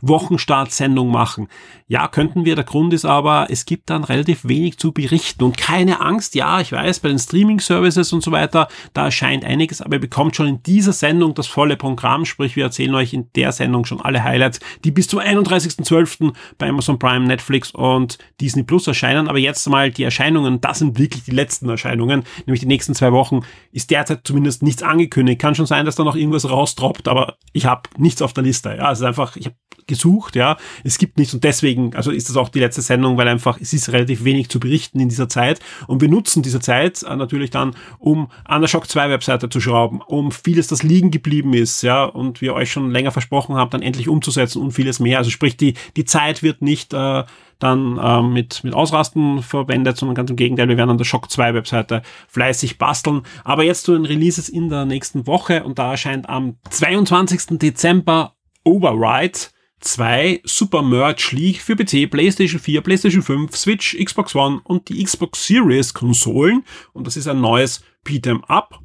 Wochenstartsendung 0.00 1.08
machen. 1.08 1.46
Ja, 1.86 2.08
könnten 2.08 2.44
wir. 2.44 2.56
Der 2.56 2.64
Grund 2.64 2.92
ist 2.92 3.04
aber, 3.04 3.46
es 3.48 3.64
gibt 3.64 3.90
dann 3.90 4.02
relativ 4.02 4.46
wenig 4.48 4.76
zu 4.78 4.90
berichten 4.92 5.44
und 5.44 5.56
keine 5.56 6.00
Angst. 6.00 6.34
Ja, 6.34 6.60
ich 6.60 6.72
weiß, 6.72 6.98
bei 6.98 7.08
den 7.10 7.20
Streaming-Services 7.20 8.12
und 8.12 8.24
so 8.24 8.32
weiter, 8.32 8.66
da 8.92 9.04
erscheint 9.04 9.44
einiges, 9.44 9.82
aber 9.82 9.96
ihr 9.96 10.00
bekommt 10.00 10.34
schon 10.34 10.48
in 10.48 10.62
dieser 10.64 10.92
Sendung 10.92 11.34
das 11.34 11.46
volle 11.46 11.76
Programm. 11.76 12.24
Sprich, 12.24 12.56
wir 12.56 12.64
erzählen 12.64 12.94
euch 12.96 13.12
in 13.12 13.30
der 13.36 13.52
Sendung 13.52 13.84
schon 13.84 14.00
alle 14.00 14.24
Highlights, 14.24 14.58
die 14.84 14.90
bis 14.90 15.06
zum 15.06 15.20
31.12. 15.20 16.32
bei 16.58 16.68
Amazon 16.68 16.98
Prime, 16.98 17.24
Netflix 17.24 17.70
und 17.70 18.18
Disney 18.40 18.64
Plus 18.64 18.88
erscheinen. 18.88 19.28
Aber 19.28 19.38
jetzt 19.38 19.68
mal 19.68 19.92
die 19.92 20.02
Erscheinungen, 20.02 20.60
das 20.60 20.80
sind 20.80 20.98
wirklich 20.98 21.22
die 21.22 21.30
letzten 21.30 21.68
Erscheinungen, 21.68 22.24
nämlich 22.46 22.60
die 22.60 22.66
nächsten 22.66 22.96
zwei 22.96 23.12
Wochen, 23.12 23.42
ist 23.70 23.90
derzeit 23.90 24.20
zumindest 24.24 24.39
zumindest 24.40 24.62
nichts 24.62 24.82
angekündigt. 24.82 25.38
Kann 25.38 25.54
schon 25.54 25.66
sein, 25.66 25.84
dass 25.84 25.96
da 25.96 26.04
noch 26.04 26.16
irgendwas 26.16 26.48
raustroppt, 26.48 27.08
aber 27.08 27.36
ich 27.52 27.66
habe 27.66 27.82
nichts 27.98 28.22
auf 28.22 28.32
der 28.32 28.42
Liste. 28.42 28.74
Ja, 28.74 28.90
es 28.90 29.00
ist 29.00 29.04
einfach, 29.04 29.36
ich 29.36 29.46
habe 29.46 29.56
gesucht, 29.86 30.34
ja, 30.34 30.56
es 30.82 30.98
gibt 30.98 31.18
nichts 31.18 31.34
und 31.34 31.44
deswegen, 31.44 31.94
also 31.94 32.10
ist 32.10 32.28
das 32.30 32.36
auch 32.36 32.48
die 32.48 32.60
letzte 32.60 32.80
Sendung, 32.80 33.18
weil 33.18 33.28
einfach 33.28 33.58
es 33.60 33.72
ist 33.72 33.92
relativ 33.92 34.24
wenig 34.24 34.48
zu 34.48 34.60
berichten 34.60 35.00
in 35.00 35.08
dieser 35.08 35.28
Zeit 35.28 35.60
und 35.88 36.00
wir 36.00 36.08
nutzen 36.08 36.42
diese 36.42 36.60
Zeit 36.60 37.02
äh, 37.02 37.16
natürlich 37.16 37.50
dann, 37.50 37.74
um 37.98 38.30
an 38.44 38.60
der 38.62 38.68
Shock 38.68 38.88
2 38.88 39.10
Webseite 39.10 39.48
zu 39.48 39.60
schrauben, 39.60 40.00
um 40.00 40.30
vieles, 40.30 40.68
das 40.68 40.82
liegen 40.82 41.10
geblieben 41.10 41.52
ist, 41.54 41.82
ja, 41.82 42.04
und 42.04 42.40
wir 42.40 42.54
euch 42.54 42.70
schon 42.70 42.90
länger 42.90 43.10
versprochen 43.10 43.56
haben, 43.56 43.70
dann 43.70 43.82
endlich 43.82 44.08
umzusetzen 44.08 44.62
und 44.62 44.70
vieles 44.70 45.00
mehr. 45.00 45.18
Also 45.18 45.30
sprich, 45.30 45.56
die, 45.56 45.74
die 45.96 46.04
Zeit 46.04 46.42
wird 46.42 46.62
nicht 46.62 46.94
äh, 46.94 47.24
dann 47.60 48.00
ähm, 48.02 48.32
mit, 48.32 48.64
mit 48.64 48.74
Ausrasten 48.74 49.42
verwendet, 49.42 49.96
sondern 49.96 50.14
ganz 50.14 50.30
im 50.30 50.36
Gegenteil, 50.36 50.68
wir 50.68 50.76
werden 50.76 50.90
an 50.90 50.98
der 50.98 51.04
Shock 51.04 51.30
2 51.30 51.54
Webseite 51.54 52.02
fleißig 52.28 52.78
basteln. 52.78 53.22
Aber 53.44 53.62
jetzt 53.62 53.84
zu 53.84 53.92
den 53.92 54.06
Releases 54.06 54.48
in 54.48 54.68
der 54.68 54.84
nächsten 54.84 55.26
Woche 55.26 55.62
und 55.64 55.78
da 55.78 55.92
erscheint 55.92 56.28
am 56.28 56.56
22. 56.70 57.58
Dezember 57.58 58.34
Override 58.64 59.38
2 59.80 60.42
Super 60.44 60.82
Merge 60.82 61.30
League 61.32 61.60
für 61.60 61.76
PC, 61.76 62.10
PlayStation 62.10 62.60
4, 62.60 62.80
PlayStation 62.82 63.22
5, 63.22 63.56
Switch, 63.56 63.96
Xbox 63.96 64.34
One 64.34 64.60
und 64.64 64.88
die 64.88 65.02
Xbox 65.02 65.46
Series 65.46 65.94
Konsolen. 65.94 66.64
Und 66.92 67.06
das 67.06 67.16
ist 67.16 67.26
ein 67.26 67.40
neues 67.40 67.82
Beat'em 68.06 68.42
Up. 68.44 68.78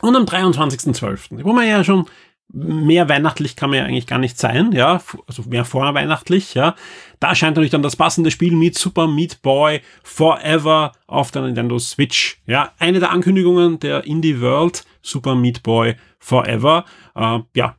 Und 0.00 0.16
am 0.16 0.24
23.12., 0.24 1.44
wo 1.44 1.52
man 1.52 1.68
ja 1.68 1.84
schon 1.84 2.06
mehr 2.52 3.08
weihnachtlich 3.08 3.56
kann 3.56 3.70
man 3.70 3.78
ja 3.78 3.84
eigentlich 3.84 4.06
gar 4.06 4.18
nicht 4.18 4.38
sein, 4.38 4.72
ja, 4.72 5.00
also 5.26 5.42
mehr 5.48 5.64
vorweihnachtlich, 5.64 6.54
ja. 6.54 6.74
Da 7.20 7.28
erscheint 7.28 7.56
natürlich 7.56 7.70
dann 7.70 7.82
das 7.82 7.96
passende 7.96 8.30
Spiel 8.30 8.54
mit 8.54 8.76
Super 8.76 9.06
Meat 9.06 9.42
Boy 9.42 9.80
Forever 10.02 10.92
auf 11.06 11.30
der 11.30 11.42
Nintendo 11.42 11.78
Switch, 11.78 12.40
ja. 12.46 12.72
Eine 12.78 13.00
der 13.00 13.10
Ankündigungen 13.10 13.80
der 13.80 14.04
Indie 14.04 14.40
World, 14.40 14.84
Super 15.00 15.34
Meat 15.34 15.62
Boy 15.62 15.96
Forever, 16.18 16.84
äh, 17.14 17.38
ja, 17.54 17.76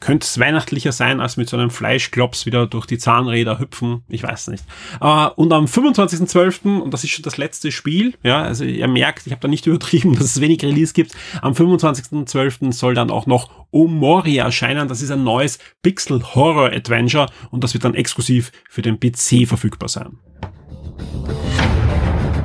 könnte 0.00 0.24
es 0.24 0.38
weihnachtlicher 0.38 0.92
sein, 0.92 1.20
als 1.20 1.36
mit 1.36 1.48
so 1.48 1.56
einem 1.56 1.70
Fleischklops 1.70 2.46
wieder 2.46 2.66
durch 2.66 2.86
die 2.86 2.98
Zahnräder 2.98 3.58
hüpfen. 3.58 4.02
Ich 4.08 4.22
weiß 4.22 4.48
nicht. 4.48 4.64
Uh, 5.00 5.28
und 5.36 5.52
am 5.52 5.64
25.12., 5.64 6.80
und 6.80 6.94
das 6.94 7.04
ist 7.04 7.10
schon 7.10 7.22
das 7.22 7.36
letzte 7.36 7.72
Spiel, 7.72 8.14
ja, 8.22 8.42
also 8.42 8.64
ihr 8.64 8.88
merkt, 8.88 9.26
ich 9.26 9.32
habe 9.32 9.40
da 9.40 9.48
nicht 9.48 9.66
übertrieben, 9.68 10.14
dass 10.14 10.24
es 10.24 10.40
wenig 10.40 10.62
Release 10.62 10.92
gibt. 10.92 11.14
Am 11.42 11.52
25.12. 11.52 12.72
soll 12.72 12.94
dann 12.94 13.10
auch 13.10 13.26
noch 13.26 13.50
Omori 13.70 14.38
erscheinen. 14.38 14.88
Das 14.88 15.02
ist 15.02 15.10
ein 15.10 15.24
neues 15.24 15.58
Pixel 15.82 16.22
Horror 16.34 16.72
Adventure 16.72 17.26
und 17.50 17.64
das 17.64 17.74
wird 17.74 17.84
dann 17.84 17.94
exklusiv 17.94 18.52
für 18.68 18.82
den 18.82 18.98
PC 18.98 19.46
verfügbar 19.46 19.88
sein. 19.88 20.18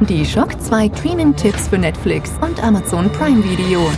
Die 0.09 0.25
Shock 0.25 0.61
2 0.61 0.91
Streaming-Tipps 0.97 1.69
für 1.69 1.77
Netflix 1.77 2.31
und 2.41 2.61
Amazon 2.61 3.09
Prime 3.11 3.41
Video. 3.43 3.89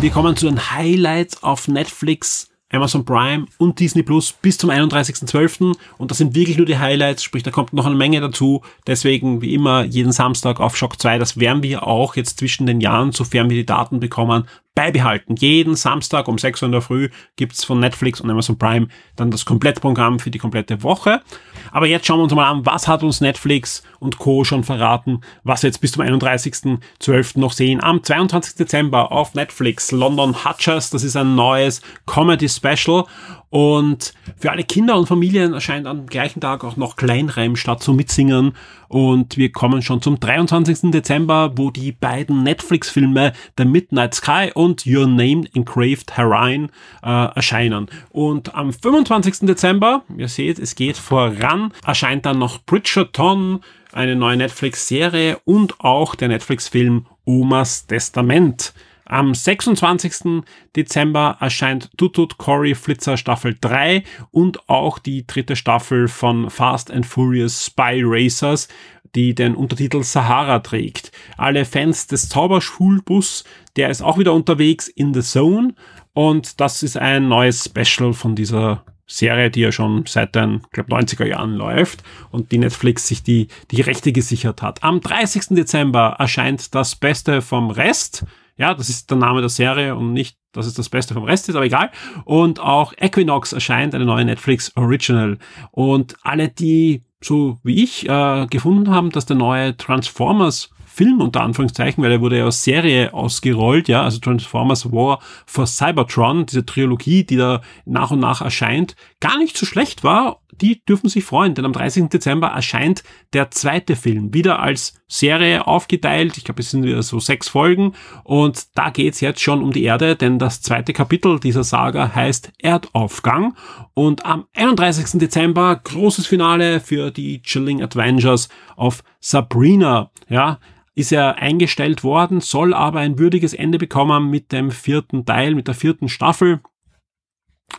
Wir 0.00 0.10
kommen 0.10 0.36
zu 0.36 0.46
den 0.46 0.70
Highlights 0.70 1.42
auf 1.42 1.66
Netflix, 1.66 2.48
Amazon 2.70 3.04
Prime 3.04 3.46
und 3.58 3.80
Disney 3.80 4.04
Plus 4.04 4.30
bis 4.30 4.56
zum 4.56 4.70
31.12. 4.70 5.74
Und 5.96 6.10
das 6.12 6.18
sind 6.18 6.36
wirklich 6.36 6.56
nur 6.56 6.66
die 6.66 6.78
Highlights, 6.78 7.24
sprich, 7.24 7.42
da 7.42 7.50
kommt 7.50 7.72
noch 7.72 7.84
eine 7.84 7.96
Menge 7.96 8.20
dazu. 8.20 8.62
Deswegen, 8.86 9.42
wie 9.42 9.54
immer, 9.54 9.82
jeden 9.82 10.12
Samstag 10.12 10.60
auf 10.60 10.76
Shock 10.76 11.02
2. 11.02 11.18
Das 11.18 11.40
werden 11.40 11.64
wir 11.64 11.84
auch 11.84 12.14
jetzt 12.14 12.38
zwischen 12.38 12.66
den 12.66 12.80
Jahren, 12.80 13.10
sofern 13.10 13.50
wir 13.50 13.56
die 13.56 13.66
Daten 13.66 13.98
bekommen, 13.98 14.44
beibehalten. 14.76 15.34
Jeden 15.34 15.74
Samstag 15.74 16.28
um 16.28 16.38
6 16.38 16.62
Uhr 16.62 16.66
in 16.66 16.72
der 16.72 16.82
Früh 16.82 17.08
gibt's 17.34 17.64
von 17.64 17.80
Netflix 17.80 18.20
und 18.20 18.30
Amazon 18.30 18.56
Prime 18.56 18.86
dann 19.16 19.32
das 19.32 19.44
Komplettprogramm 19.44 20.20
für 20.20 20.30
die 20.30 20.38
komplette 20.38 20.84
Woche. 20.84 21.22
Aber 21.72 21.86
jetzt 21.86 22.06
schauen 22.06 22.18
wir 22.18 22.24
uns 22.24 22.34
mal 22.34 22.50
an, 22.50 22.66
was 22.66 22.88
hat 22.88 23.02
uns 23.02 23.20
Netflix 23.20 23.82
und 23.98 24.18
Co. 24.18 24.44
schon 24.44 24.64
verraten, 24.64 25.20
was 25.44 25.62
wir 25.62 25.68
jetzt 25.68 25.80
bis 25.80 25.92
zum 25.92 26.02
31.12. 26.02 27.38
noch 27.38 27.52
sehen. 27.52 27.82
Am 27.82 28.02
22. 28.02 28.54
Dezember 28.56 29.12
auf 29.12 29.34
Netflix 29.34 29.92
London 29.92 30.44
Hutchers, 30.44 30.90
das 30.90 31.04
ist 31.04 31.16
ein 31.16 31.34
neues 31.34 31.82
Comedy 32.06 32.48
Special 32.48 33.04
und 33.50 34.12
für 34.36 34.50
alle 34.50 34.64
Kinder 34.64 34.98
und 34.98 35.06
Familien 35.06 35.54
erscheint 35.54 35.86
am 35.86 36.06
gleichen 36.06 36.40
Tag 36.40 36.64
auch 36.64 36.76
noch 36.76 36.96
Kleinreim 36.96 37.56
statt 37.56 37.82
zum 37.82 37.96
Mitsingen. 37.96 38.52
Und 38.88 39.36
wir 39.36 39.52
kommen 39.52 39.82
schon 39.82 40.02
zum 40.02 40.20
23. 40.20 40.90
Dezember, 40.90 41.52
wo 41.56 41.70
die 41.70 41.92
beiden 41.92 42.42
Netflix-Filme 42.42 43.32
The 43.56 43.64
Midnight 43.64 44.14
Sky 44.14 44.50
und 44.52 44.86
Your 44.86 45.06
Name 45.06 45.44
Engraved 45.54 46.16
Herein 46.16 46.70
äh, 47.02 47.34
erscheinen. 47.34 47.88
Und 48.10 48.54
am 48.54 48.72
25. 48.72 49.46
Dezember, 49.46 50.02
ihr 50.16 50.28
seht, 50.28 50.58
es 50.58 50.74
geht 50.74 50.96
voran, 50.96 51.72
erscheint 51.86 52.26
dann 52.26 52.38
noch 52.38 52.62
Bridgerton, 52.64 53.60
eine 53.92 54.16
neue 54.16 54.36
Netflix-Serie 54.36 55.38
und 55.44 55.80
auch 55.80 56.14
der 56.14 56.28
Netflix-Film 56.28 57.06
Omas 57.24 57.86
Testament. 57.86 58.74
Am 59.08 59.34
26. 59.34 60.44
Dezember 60.76 61.38
erscheint 61.40 61.90
Tutut 61.96 62.36
Cory 62.36 62.74
Flitzer 62.74 63.16
Staffel 63.16 63.56
3 63.58 64.04
und 64.30 64.68
auch 64.68 64.98
die 64.98 65.26
dritte 65.26 65.56
Staffel 65.56 66.08
von 66.08 66.50
Fast 66.50 66.90
and 66.90 67.06
Furious 67.06 67.64
Spy 67.64 68.02
Racers, 68.04 68.68
die 69.14 69.34
den 69.34 69.54
Untertitel 69.54 70.02
Sahara 70.02 70.58
trägt. 70.58 71.10
Alle 71.38 71.64
Fans 71.64 72.06
des 72.06 72.28
Zauberschulbus, 72.28 73.44
der 73.76 73.88
ist 73.88 74.02
auch 74.02 74.18
wieder 74.18 74.34
unterwegs 74.34 74.88
in 74.88 75.14
The 75.14 75.22
Zone 75.22 75.74
und 76.12 76.60
das 76.60 76.82
ist 76.82 76.98
ein 76.98 77.28
neues 77.28 77.64
Special 77.64 78.12
von 78.12 78.34
dieser 78.34 78.84
Serie, 79.06 79.50
die 79.50 79.60
ja 79.60 79.72
schon 79.72 80.04
seit 80.06 80.34
den, 80.34 80.60
glaube 80.70 80.94
90er 80.94 81.24
Jahren 81.24 81.54
läuft 81.54 82.02
und 82.30 82.52
die 82.52 82.58
Netflix 82.58 83.08
sich 83.08 83.22
die, 83.22 83.48
die 83.70 83.80
Rechte 83.80 84.12
gesichert 84.12 84.60
hat. 84.60 84.82
Am 84.84 85.00
30. 85.00 85.56
Dezember 85.56 86.16
erscheint 86.18 86.74
das 86.74 86.94
Beste 86.94 87.40
vom 87.40 87.70
Rest. 87.70 88.26
Ja, 88.58 88.74
das 88.74 88.88
ist 88.88 89.10
der 89.10 89.16
Name 89.16 89.40
der 89.40 89.48
Serie 89.48 89.94
und 89.96 90.12
nicht, 90.12 90.36
dass 90.52 90.66
es 90.66 90.74
das 90.74 90.88
Beste 90.88 91.14
vom 91.14 91.24
Rest 91.24 91.48
ist, 91.48 91.54
aber 91.54 91.64
egal. 91.64 91.90
Und 92.24 92.60
auch 92.60 92.92
Equinox 92.96 93.52
erscheint, 93.52 93.94
eine 93.94 94.04
neue 94.04 94.24
Netflix 94.24 94.76
Original. 94.76 95.38
Und 95.70 96.16
alle, 96.22 96.48
die 96.48 97.04
so 97.20 97.58
wie 97.62 97.82
ich 97.82 98.08
äh, 98.08 98.46
gefunden 98.48 98.90
haben, 98.90 99.10
dass 99.10 99.26
der 99.26 99.36
neue 99.36 99.76
Transformers 99.76 100.70
Film 100.98 101.20
unter 101.20 101.42
Anführungszeichen, 101.42 102.02
weil 102.02 102.10
er 102.10 102.20
wurde 102.20 102.38
ja 102.38 102.44
als 102.44 102.64
Serie 102.64 103.14
ausgerollt, 103.14 103.86
ja, 103.86 104.02
also 104.02 104.18
Transformers 104.18 104.90
War 104.90 105.20
for 105.46 105.64
Cybertron, 105.64 106.46
diese 106.46 106.66
Trilogie, 106.66 107.22
die 107.22 107.36
da 107.36 107.60
nach 107.84 108.10
und 108.10 108.18
nach 108.18 108.40
erscheint, 108.40 108.96
gar 109.20 109.38
nicht 109.38 109.56
so 109.56 109.64
schlecht 109.64 110.02
war. 110.02 110.40
Die 110.52 110.82
dürfen 110.84 111.08
sich 111.08 111.24
freuen, 111.24 111.54
denn 111.54 111.64
am 111.64 111.72
30. 111.72 112.08
Dezember 112.08 112.48
erscheint 112.48 113.02
der 113.32 113.50
zweite 113.50 113.96
Film, 113.96 114.32
wieder 114.32 114.60
als 114.60 114.94
Serie 115.06 115.66
aufgeteilt. 115.66 116.38
Ich 116.38 116.44
glaube, 116.44 116.62
es 116.62 116.70
sind 116.70 116.84
wieder 116.84 117.02
so 117.02 117.20
sechs 117.20 117.48
Folgen 117.48 117.92
und 118.24 118.66
da 118.74 118.90
geht's 118.90 119.20
jetzt 119.20 119.40
schon 119.40 119.62
um 119.62 119.72
die 119.72 119.84
Erde, 119.84 120.16
denn 120.16 120.38
das 120.38 120.62
zweite 120.62 120.92
Kapitel 120.92 121.38
dieser 121.38 121.64
Saga 121.64 122.14
heißt 122.14 122.52
Erdaufgang 122.58 123.54
und 123.94 124.24
am 124.24 124.46
31. 124.54 125.20
Dezember 125.20 125.76
großes 125.76 126.26
Finale 126.26 126.80
für 126.80 127.10
die 127.10 127.42
Chilling 127.42 127.82
Adventures 127.82 128.48
of 128.76 129.04
Sabrina. 129.20 130.10
Ja, 130.28 130.58
ist 130.94 131.12
er 131.12 131.36
eingestellt 131.36 132.02
worden, 132.02 132.40
soll 132.40 132.74
aber 132.74 133.00
ein 133.00 133.18
würdiges 133.18 133.54
Ende 133.54 133.78
bekommen 133.78 134.30
mit 134.30 134.50
dem 134.50 134.70
vierten 134.70 135.24
Teil, 135.24 135.54
mit 135.54 135.68
der 135.68 135.74
vierten 135.74 136.08
Staffel 136.08 136.60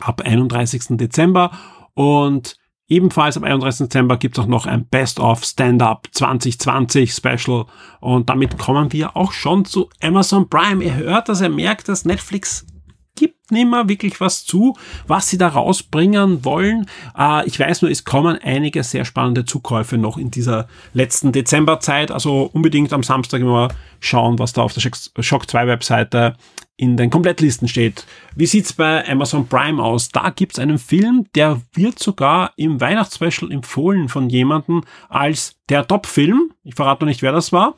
ab 0.00 0.22
31. 0.22 0.96
Dezember 0.96 1.50
und 1.94 2.59
Ebenfalls 2.90 3.36
am 3.36 3.44
31. 3.44 3.86
Dezember 3.86 4.16
gibt 4.16 4.36
es 4.36 4.44
auch 4.44 4.48
noch 4.48 4.66
ein 4.66 4.84
Best-of 4.84 5.44
Stand-Up 5.44 6.08
2020 6.10 7.12
Special 7.12 7.66
und 8.00 8.28
damit 8.28 8.58
kommen 8.58 8.92
wir 8.92 9.16
auch 9.16 9.30
schon 9.30 9.64
zu 9.64 9.88
Amazon 10.02 10.48
Prime. 10.48 10.82
Ihr 10.82 10.96
hört, 10.96 11.28
dass 11.28 11.40
er 11.40 11.50
merkt, 11.50 11.88
dass 11.88 12.04
Netflix 12.04 12.66
gibt 13.14 13.50
nicht 13.50 13.68
mehr 13.68 13.88
wirklich 13.88 14.20
was 14.20 14.44
zu, 14.44 14.76
was 15.06 15.28
sie 15.28 15.38
da 15.38 15.48
rausbringen 15.48 16.44
wollen. 16.44 16.86
Äh, 17.18 17.46
ich 17.46 17.58
weiß 17.58 17.82
nur, 17.82 17.90
es 17.90 18.04
kommen 18.04 18.38
einige 18.42 18.82
sehr 18.82 19.04
spannende 19.04 19.44
Zukäufe 19.44 19.98
noch 19.98 20.18
in 20.18 20.30
dieser 20.30 20.68
letzten 20.92 21.32
Dezemberzeit. 21.32 22.10
Also 22.10 22.50
unbedingt 22.52 22.92
am 22.92 23.02
Samstag 23.02 23.40
immer 23.40 23.68
schauen, 24.00 24.38
was 24.38 24.52
da 24.52 24.62
auf 24.62 24.74
der 24.74 24.82
Shock 25.22 25.50
2 25.50 25.66
Webseite 25.66 26.36
in 26.76 26.96
den 26.96 27.10
Komplettlisten 27.10 27.68
steht. 27.68 28.06
Wie 28.34 28.46
sieht's 28.46 28.72
bei 28.72 29.06
Amazon 29.06 29.46
Prime 29.46 29.82
aus? 29.82 30.08
Da 30.08 30.30
gibt's 30.30 30.58
einen 30.58 30.78
Film, 30.78 31.26
der 31.34 31.60
wird 31.74 31.98
sogar 31.98 32.52
im 32.56 32.80
Weihnachtsspecial 32.80 33.52
empfohlen 33.52 34.08
von 34.08 34.30
jemandem 34.30 34.82
als 35.10 35.56
der 35.68 35.86
Top-Film. 35.86 36.52
Ich 36.64 36.74
verrate 36.74 37.04
noch 37.04 37.08
nicht, 37.08 37.20
wer 37.20 37.32
das 37.32 37.52
war 37.52 37.74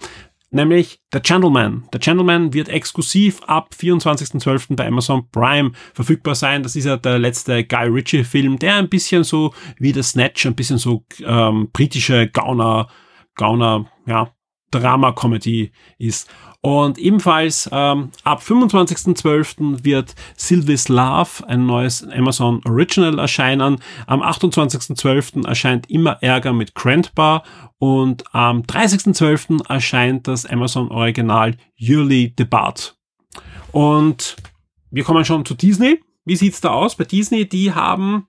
nämlich 0.52 1.00
The 1.12 1.20
Gentleman. 1.20 1.84
The 1.92 1.98
Gentleman 1.98 2.52
wird 2.52 2.68
exklusiv 2.68 3.40
ab 3.46 3.74
24.12. 3.78 4.76
bei 4.76 4.86
Amazon 4.86 5.28
Prime 5.30 5.72
verfügbar 5.94 6.34
sein. 6.34 6.62
Das 6.62 6.76
ist 6.76 6.84
ja 6.84 6.96
der 6.96 7.18
letzte 7.18 7.64
Guy 7.64 7.88
Ritchie-Film, 7.88 8.58
der 8.58 8.76
ein 8.76 8.88
bisschen 8.88 9.24
so 9.24 9.54
wie 9.78 9.92
The 9.92 10.02
Snatch, 10.02 10.46
ein 10.46 10.54
bisschen 10.54 10.78
so 10.78 11.04
ähm, 11.24 11.70
britische 11.72 12.28
Gauner, 12.28 12.88
Gauner, 13.34 13.86
ja, 14.06 14.32
Drama-Comedy 14.72 15.70
ist. 15.98 16.28
Und 16.64 16.96
ebenfalls 16.98 17.68
ähm, 17.72 18.10
ab 18.22 18.40
25.12. 18.40 19.84
wird 19.84 20.14
Sylvis 20.36 20.88
Love, 20.88 21.46
ein 21.48 21.66
neues 21.66 22.06
Amazon 22.08 22.60
Original 22.64 23.18
erscheinen. 23.18 23.78
Am 24.06 24.22
28.12. 24.22 25.46
erscheint 25.46 25.90
Immer 25.90 26.22
Ärger 26.22 26.52
mit 26.52 26.74
Grandpa 26.74 27.42
und 27.78 28.22
am 28.32 28.62
30.12. 28.62 29.68
erscheint 29.68 30.28
das 30.28 30.46
Amazon 30.46 30.88
Original 30.92 31.56
Yearly 31.76 32.32
Debate. 32.34 32.92
Und 33.72 34.36
wir 34.92 35.02
kommen 35.02 35.24
schon 35.24 35.44
zu 35.44 35.54
Disney. 35.54 36.00
Wie 36.24 36.36
sieht's 36.36 36.60
da 36.60 36.70
aus? 36.70 36.94
Bei 36.94 37.04
Disney, 37.04 37.48
die 37.48 37.72
haben 37.72 38.28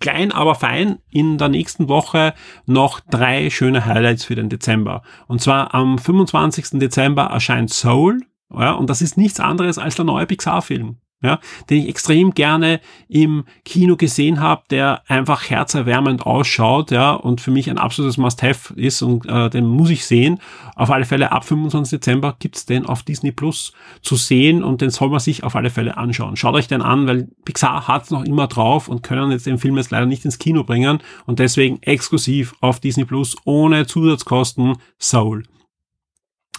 klein, 0.00 0.32
aber 0.32 0.54
fein 0.54 0.98
in 1.10 1.38
der 1.38 1.48
nächsten 1.48 1.88
Woche 1.88 2.34
noch 2.66 3.00
drei 3.00 3.50
schöne 3.50 3.84
Highlights 3.84 4.24
für 4.24 4.34
den 4.34 4.48
Dezember. 4.48 5.02
Und 5.26 5.40
zwar 5.40 5.74
am 5.74 5.98
25. 5.98 6.78
Dezember 6.78 7.24
erscheint 7.24 7.70
Soul. 7.70 8.20
Ja, 8.50 8.72
und 8.72 8.88
das 8.88 9.02
ist 9.02 9.16
nichts 9.16 9.40
anderes 9.40 9.78
als 9.78 9.96
der 9.96 10.04
neue 10.04 10.26
Pixar-Film. 10.26 10.96
Ja, 11.20 11.40
den 11.68 11.82
ich 11.82 11.88
extrem 11.88 12.32
gerne 12.32 12.80
im 13.08 13.44
Kino 13.64 13.96
gesehen 13.96 14.40
habe, 14.40 14.62
der 14.70 15.02
einfach 15.08 15.50
herzerwärmend 15.50 16.24
ausschaut, 16.24 16.90
ja, 16.92 17.12
und 17.12 17.40
für 17.40 17.50
mich 17.50 17.68
ein 17.68 17.78
absolutes 17.78 18.18
Must-Have 18.18 18.74
ist 18.74 19.02
und 19.02 19.26
äh, 19.26 19.50
den 19.50 19.66
muss 19.66 19.90
ich 19.90 20.04
sehen. 20.04 20.38
Auf 20.76 20.90
alle 20.90 21.04
Fälle 21.04 21.32
ab 21.32 21.44
25. 21.44 21.98
Dezember 21.98 22.36
gibt's 22.38 22.66
den 22.66 22.86
auf 22.86 23.02
Disney 23.02 23.32
Plus 23.32 23.72
zu 24.00 24.14
sehen 24.14 24.62
und 24.62 24.80
den 24.80 24.90
soll 24.90 25.08
man 25.08 25.20
sich 25.20 25.42
auf 25.42 25.56
alle 25.56 25.70
Fälle 25.70 25.96
anschauen. 25.96 26.36
Schaut 26.36 26.54
euch 26.54 26.68
den 26.68 26.82
an, 26.82 27.06
weil 27.08 27.28
Pixar 27.44 27.88
hat's 27.88 28.10
noch 28.10 28.24
immer 28.24 28.46
drauf 28.46 28.88
und 28.88 29.02
können 29.02 29.32
jetzt 29.32 29.46
den 29.46 29.58
Film 29.58 29.76
jetzt 29.76 29.90
leider 29.90 30.06
nicht 30.06 30.24
ins 30.24 30.38
Kino 30.38 30.62
bringen 30.62 31.00
und 31.26 31.40
deswegen 31.40 31.82
exklusiv 31.82 32.54
auf 32.60 32.78
Disney 32.78 33.04
Plus 33.04 33.36
ohne 33.44 33.86
Zusatzkosten 33.86 34.76
Soul. 35.00 35.42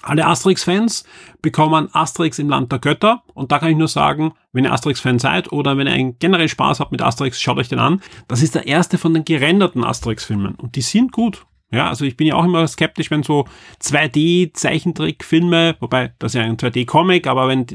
Alle 0.01 0.25
Asterix-Fans 0.25 1.03
bekommen 1.41 1.89
Asterix 1.93 2.39
im 2.39 2.49
Land 2.49 2.71
der 2.71 2.79
Götter. 2.79 3.23
Und 3.33 3.51
da 3.51 3.59
kann 3.59 3.71
ich 3.71 3.77
nur 3.77 3.87
sagen, 3.87 4.33
wenn 4.53 4.65
ihr 4.65 4.71
Asterix-Fan 4.71 5.19
seid 5.19 5.51
oder 5.51 5.77
wenn 5.77 5.87
ihr 5.87 6.13
generell 6.19 6.47
Spaß 6.47 6.79
habt 6.79 6.91
mit 6.91 7.01
Asterix, 7.01 7.41
schaut 7.41 7.57
euch 7.57 7.69
den 7.69 7.79
an. 7.79 8.01
Das 8.27 8.41
ist 8.41 8.55
der 8.55 8.67
erste 8.67 8.97
von 8.97 9.13
den 9.13 9.25
gerenderten 9.25 9.83
Asterix-Filmen. 9.83 10.55
Und 10.55 10.75
die 10.75 10.81
sind 10.81 11.11
gut. 11.11 11.45
Ja, 11.71 11.87
also 11.87 12.03
ich 12.05 12.17
bin 12.17 12.27
ja 12.27 12.35
auch 12.35 12.45
immer 12.45 12.67
skeptisch, 12.67 13.11
wenn 13.11 13.21
so 13.23 13.45
2D-Zeichentrickfilme, 13.83 15.75
wobei 15.79 16.13
das 16.17 16.33
ist 16.33 16.39
ja 16.39 16.43
ein 16.43 16.57
2D-Comic, 16.57 17.27
aber 17.27 17.47
wenn 17.47 17.67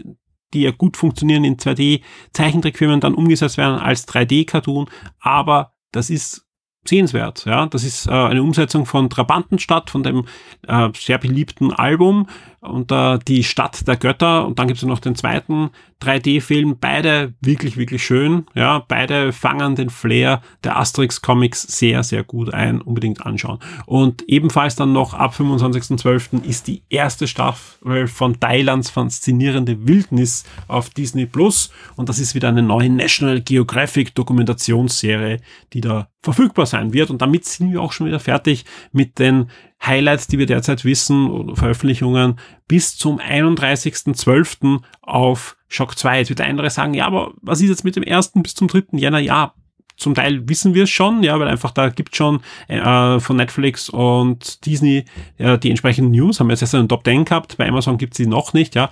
die 0.52 0.62
ja 0.62 0.72
gut 0.72 0.96
funktionieren 0.96 1.44
in 1.44 1.58
2D-Zeichentrickfilmen 1.58 3.00
dann 3.00 3.14
umgesetzt 3.14 3.56
werden 3.56 3.78
als 3.78 4.08
3D-Cartoon. 4.08 4.88
Aber 5.20 5.74
das 5.92 6.10
ist 6.10 6.43
sehenswert. 6.88 7.44
Ja, 7.44 7.66
das 7.66 7.84
ist 7.84 8.06
äh, 8.06 8.10
eine 8.10 8.42
Umsetzung 8.42 8.86
von 8.86 9.10
Trabantenstadt, 9.10 9.90
von 9.90 10.02
dem 10.02 10.26
äh, 10.66 10.88
sehr 10.94 11.18
beliebten 11.18 11.72
Album 11.72 12.28
und 12.64 12.90
äh, 12.90 13.18
die 13.28 13.44
Stadt 13.44 13.86
der 13.86 13.96
Götter. 13.96 14.46
Und 14.46 14.58
dann 14.58 14.66
gibt 14.66 14.78
es 14.78 14.84
noch 14.84 14.98
den 14.98 15.14
zweiten 15.14 15.70
3D-Film. 16.02 16.78
Beide 16.80 17.34
wirklich, 17.40 17.76
wirklich 17.76 18.04
schön. 18.04 18.46
Ja, 18.54 18.84
beide 18.86 19.32
fangen 19.32 19.74
den 19.74 19.90
Flair 19.90 20.42
der 20.64 20.76
Asterix-Comics 20.78 21.62
sehr, 21.62 22.02
sehr 22.02 22.24
gut 22.24 22.52
ein. 22.52 22.80
Unbedingt 22.80 23.24
anschauen. 23.24 23.58
Und 23.86 24.22
ebenfalls 24.28 24.76
dann 24.76 24.92
noch 24.92 25.14
ab 25.14 25.34
25.12. 25.34 26.44
ist 26.44 26.66
die 26.66 26.82
erste 26.88 27.26
Staffel 27.26 28.06
von 28.08 28.40
Thailands 28.40 28.90
faszinierende 28.90 29.86
Wildnis 29.86 30.44
auf 30.66 30.90
Disney 30.90 31.26
Plus. 31.26 31.70
Und 31.96 32.08
das 32.08 32.18
ist 32.18 32.34
wieder 32.34 32.48
eine 32.48 32.62
neue 32.62 32.90
National 32.90 33.40
Geographic 33.40 34.14
Dokumentationsserie, 34.14 35.40
die 35.72 35.80
da 35.80 36.08
verfügbar 36.22 36.66
sein 36.66 36.92
wird. 36.92 37.10
Und 37.10 37.20
damit 37.22 37.44
sind 37.44 37.70
wir 37.70 37.80
auch 37.80 37.92
schon 37.92 38.06
wieder 38.06 38.20
fertig 38.20 38.64
mit 38.92 39.18
den 39.18 39.50
Highlights, 39.86 40.26
die 40.26 40.38
wir 40.38 40.46
derzeit 40.46 40.84
wissen, 40.84 41.30
oder 41.30 41.56
Veröffentlichungen 41.56 42.38
bis 42.68 42.96
zum 42.96 43.20
31.12. 43.20 44.80
auf 45.02 45.56
Shock 45.68 45.98
2. 45.98 46.18
Jetzt 46.18 46.28
wird 46.28 46.38
der 46.38 46.46
andere 46.46 46.70
sagen, 46.70 46.94
ja, 46.94 47.06
aber 47.06 47.32
was 47.42 47.60
ist 47.60 47.68
jetzt 47.68 47.84
mit 47.84 47.96
dem 47.96 48.04
1. 48.06 48.32
bis 48.36 48.54
zum 48.54 48.68
3. 48.68 48.84
Jänner? 48.92 49.18
Ja, 49.18 49.54
zum 49.96 50.14
Teil 50.14 50.48
wissen 50.48 50.74
wir 50.74 50.84
es 50.84 50.90
schon, 50.90 51.22
ja, 51.22 51.38
weil 51.38 51.48
einfach 51.48 51.70
da 51.70 51.88
gibt 51.88 52.16
schon 52.16 52.40
äh, 52.68 53.20
von 53.20 53.36
Netflix 53.36 53.88
und 53.88 54.66
Disney 54.66 55.04
äh, 55.38 55.58
die 55.58 55.70
entsprechenden 55.70 56.10
News. 56.10 56.40
Haben 56.40 56.48
wir 56.48 56.52
jetzt 56.52 56.62
erst 56.62 56.74
einen 56.74 56.88
Top 56.88 57.04
10 57.04 57.24
gehabt, 57.24 57.56
bei 57.56 57.68
Amazon 57.68 57.98
gibt 57.98 58.14
es 58.14 58.16
die 58.18 58.26
noch 58.26 58.52
nicht, 58.52 58.74
ja. 58.74 58.90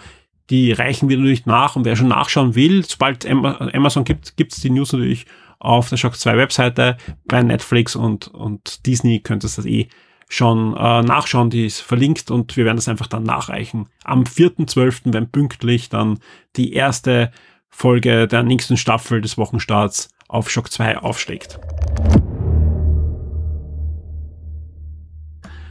Die 0.51 0.73
reichen 0.73 1.09
wir 1.09 1.17
natürlich 1.17 1.47
nach 1.47 1.77
und 1.77 1.85
wer 1.85 1.97
schon 1.97 2.09
nachschauen 2.09 2.55
will, 2.55 2.85
sobald 2.85 3.27
Amazon 3.27 4.05
gibt, 4.05 4.37
gibt 4.37 4.53
es 4.53 4.61
die 4.61 4.71
News 4.71 4.93
natürlich 4.93 5.27
auf 5.59 5.89
der 5.89 5.97
Shock 5.97 6.17
2 6.17 6.37
Webseite. 6.37 6.97
Bei 7.25 7.43
Netflix 7.43 7.95
und, 7.95 8.29
und 8.29 8.85
Disney 8.85 9.23
ihr 9.29 9.37
das 9.39 9.65
eh 9.65 9.89
schon 10.33 10.75
äh, 10.75 11.03
nachschauen, 11.03 11.51
die 11.51 11.67
ist 11.67 11.81
verlinkt 11.81 12.31
und 12.31 12.57
wir 12.57 12.65
werden 12.65 12.77
das 12.77 12.89
einfach 12.89 13.07
dann 13.07 13.23
nachreichen. 13.23 13.89
Am 14.03 14.23
4.12., 14.23 15.13
wenn 15.13 15.31
pünktlich 15.31 15.91
dann 15.91 16.21
die 16.57 16.73
erste 16.73 17.31
Folge 17.69 18.27
der 18.27 18.43
nächsten 18.43 18.79
Staffel 18.79 19.21
des 19.21 19.37
Wochenstarts 19.37 20.09
auf 20.29 20.49
Shock 20.49 20.73
2 20.73 20.99
aufschlägt. 20.99 21.61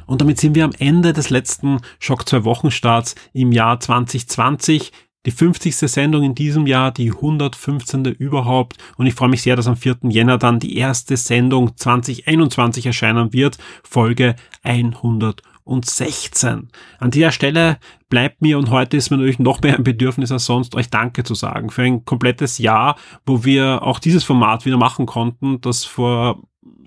Und 0.05 0.21
damit 0.21 0.39
sind 0.39 0.53
wir 0.53 0.65
am 0.65 0.73
Ende 0.77 1.13
des 1.13 1.31
letzten 1.31 1.79
Shock 1.97 2.29
2 2.29 2.43
Wochenstarts 2.43 3.15
im 3.33 3.51
Jahr 3.51 3.79
2020 3.79 4.91
die 5.25 5.31
50. 5.31 5.75
Sendung 5.75 6.23
in 6.23 6.35
diesem 6.35 6.67
Jahr, 6.67 6.91
die 6.91 7.11
115. 7.11 8.05
überhaupt. 8.05 8.77
Und 8.97 9.05
ich 9.05 9.13
freue 9.13 9.29
mich 9.29 9.41
sehr, 9.41 9.55
dass 9.55 9.67
am 9.67 9.75
4. 9.75 9.97
Jänner 10.09 10.37
dann 10.37 10.59
die 10.59 10.77
erste 10.77 11.17
Sendung 11.17 11.77
2021 11.77 12.85
erscheinen 12.85 13.33
wird, 13.33 13.57
Folge 13.83 14.35
116. 14.63 16.69
An 16.99 17.11
dieser 17.11 17.31
Stelle 17.31 17.77
bleibt 18.09 18.41
mir 18.41 18.57
und 18.57 18.71
heute 18.71 18.97
ist 18.97 19.11
mir 19.11 19.17
natürlich 19.17 19.39
noch 19.39 19.61
mehr 19.61 19.77
ein 19.77 19.83
Bedürfnis 19.83 20.31
als 20.31 20.45
sonst, 20.45 20.75
euch 20.75 20.89
Danke 20.89 21.23
zu 21.23 21.35
sagen 21.35 21.69
für 21.69 21.83
ein 21.83 22.03
komplettes 22.03 22.57
Jahr, 22.57 22.97
wo 23.25 23.45
wir 23.45 23.83
auch 23.83 23.99
dieses 23.99 24.23
Format 24.23 24.65
wieder 24.65 24.77
machen 24.77 25.05
konnten, 25.05 25.61
das 25.61 25.85
vor 25.85 26.41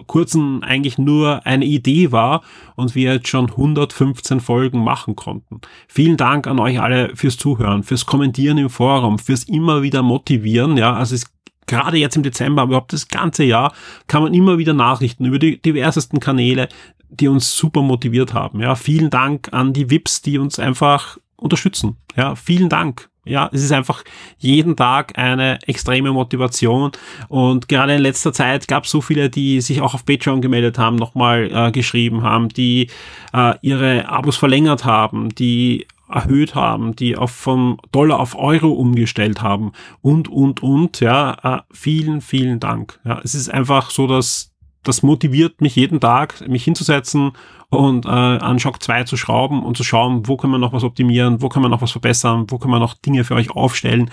kurzem 0.07 0.63
eigentlich 0.63 0.99
nur 0.99 1.47
eine 1.47 1.65
Idee 1.65 2.13
war 2.13 2.43
und 2.77 2.95
wir 2.95 3.15
jetzt 3.15 3.29
schon 3.29 3.51
115 3.51 4.41
Folgen 4.41 4.83
machen 4.83 5.17
konnten. 5.17 5.61
Vielen 5.89 6.17
Dank 6.17 6.47
an 6.47 6.59
euch 6.59 6.81
alle 6.81 7.15
fürs 7.17 7.37
Zuhören, 7.37 7.83
fürs 7.83 8.07
Kommentieren 8.07 8.59
im 8.59 8.71
Forum, 8.71 9.19
fürs 9.19 9.45
immer 9.45 9.83
wieder 9.83 10.03
motivieren. 10.03 10.77
Ja, 10.77 10.95
also 10.95 11.15
es 11.15 11.27
gerade 11.67 11.97
jetzt 11.97 12.17
im 12.17 12.23
Dezember, 12.23 12.63
aber 12.63 12.71
überhaupt 12.71 12.93
das 12.93 13.09
ganze 13.09 13.45
Jahr 13.45 13.73
kann 14.07 14.23
man 14.23 14.35
immer 14.35 14.59
wieder 14.59 14.75
Nachrichten 14.75 15.25
über 15.25 15.39
die 15.39 15.61
diversesten 15.61 16.21
Kanäle, 16.21 16.69
die 17.09 17.29
uns 17.29 17.57
super 17.57 17.83
motiviert 17.83 18.35
haben. 18.35 18.61
Ja, 18.61 18.75
vielen 18.75 19.11
Dank 19.11 19.53
an 19.53 19.73
die 19.73 19.91
VIPs, 19.91 20.23
die 20.23 20.39
uns 20.39 20.59
einfach 20.59 21.19
unterstützen. 21.37 21.97
Ja, 22.17 22.35
vielen 22.35 22.69
Dank. 22.69 23.09
Ja, 23.25 23.49
es 23.53 23.63
ist 23.63 23.73
einfach 23.73 24.05
jeden 24.39 24.77
Tag 24.77 25.19
eine 25.19 25.59
extreme 25.67 26.13
Motivation 26.13 26.93
und 27.29 27.69
gerade 27.69 27.95
in 27.95 28.03
letzter 28.03 28.33
Zeit 28.33 28.69
gab 28.69 28.85
es 28.85 28.91
so 28.91 29.01
viele, 29.01 29.31
die 29.31 29.61
sich 29.61 29.81
auch 29.81 29.95
auf 29.95 30.05
Patreon 30.05 30.43
gemeldet 30.43 30.79
haben, 30.79 30.97
nochmal 30.97 31.51
äh, 31.53 31.73
geschrieben 31.73 32.23
haben, 32.23 32.49
die 32.49 32.91
äh, 33.33 33.55
ihre 33.63 34.09
Abos 34.09 34.37
verlängert 34.37 34.85
haben, 34.85 35.35
die 35.35 35.87
erhöht 36.09 36.55
haben, 36.55 36.95
die 36.95 37.17
auf 37.17 37.31
vom 37.31 37.79
Dollar 37.93 38.21
auf 38.21 38.37
Euro 38.37 38.73
umgestellt 38.73 39.43
haben 39.43 39.73
und 40.03 40.29
und 40.29 40.63
und 40.63 41.01
ja, 41.01 41.37
äh, 41.43 41.63
vielen 41.73 42.21
vielen 42.21 42.61
Dank. 42.61 43.01
Ja, 43.05 43.21
es 43.25 43.35
ist 43.35 43.49
einfach 43.49 43.91
so, 43.91 44.07
dass 44.07 44.54
das 44.85 45.03
motiviert 45.03 45.61
mich 45.61 45.77
jeden 45.77 46.01
Tag, 46.01 46.47
mich 46.49 46.65
hinzusetzen 46.65 47.33
und 47.71 48.07
äh, 48.07 48.09
an 48.09 48.59
Shock 48.59 48.83
2 48.83 49.05
zu 49.05 49.17
schrauben 49.17 49.63
und 49.63 49.77
zu 49.77 49.85
schauen, 49.85 50.29
wo 50.29 50.37
können 50.37 50.53
wir 50.53 50.59
noch 50.59 50.73
was 50.73 50.85
optimieren, 50.85 51.43
wo 51.43 51.49
können 51.49 51.65
wir 51.65 51.71
noch 51.71 51.83
was 51.83 51.93
verbessern, 51.93 52.47
wo 52.49 52.59
können 52.59 52.75
wir 52.75 52.79
noch 52.79 52.95
Dinge 52.95 53.25
für 53.25 53.35
euch 53.35 53.51
aufstellen. 53.51 54.11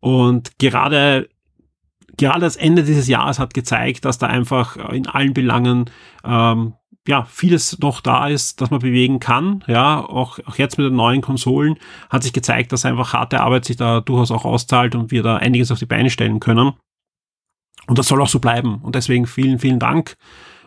Und 0.00 0.58
gerade 0.58 1.28
gerade 2.16 2.40
das 2.40 2.56
Ende 2.56 2.84
dieses 2.84 3.08
Jahres 3.08 3.38
hat 3.38 3.54
gezeigt, 3.54 4.04
dass 4.04 4.18
da 4.18 4.26
einfach 4.26 4.76
in 4.92 5.06
allen 5.06 5.34
Belangen 5.34 5.90
ähm, 6.24 6.74
ja 7.06 7.24
vieles 7.24 7.78
noch 7.80 8.00
da 8.00 8.28
ist, 8.28 8.60
dass 8.60 8.70
man 8.70 8.80
bewegen 8.80 9.18
kann. 9.20 9.64
Ja, 9.66 10.00
auch, 10.00 10.38
auch 10.46 10.56
jetzt 10.56 10.78
mit 10.78 10.86
den 10.86 10.96
neuen 10.96 11.20
Konsolen 11.20 11.76
hat 12.10 12.22
sich 12.22 12.32
gezeigt, 12.32 12.72
dass 12.72 12.84
einfach 12.84 13.12
harte 13.12 13.40
Arbeit 13.40 13.64
sich 13.64 13.76
da 13.76 14.00
durchaus 14.00 14.30
auch 14.30 14.44
auszahlt 14.44 14.94
und 14.94 15.10
wir 15.10 15.22
da 15.22 15.36
einiges 15.36 15.70
auf 15.70 15.78
die 15.78 15.86
Beine 15.86 16.10
stellen 16.10 16.40
können. 16.40 16.72
Und 17.86 17.98
das 17.98 18.08
soll 18.08 18.22
auch 18.22 18.28
so 18.28 18.38
bleiben. 18.38 18.80
Und 18.82 18.94
deswegen 18.94 19.26
vielen, 19.26 19.58
vielen 19.58 19.78
Dank. 19.78 20.16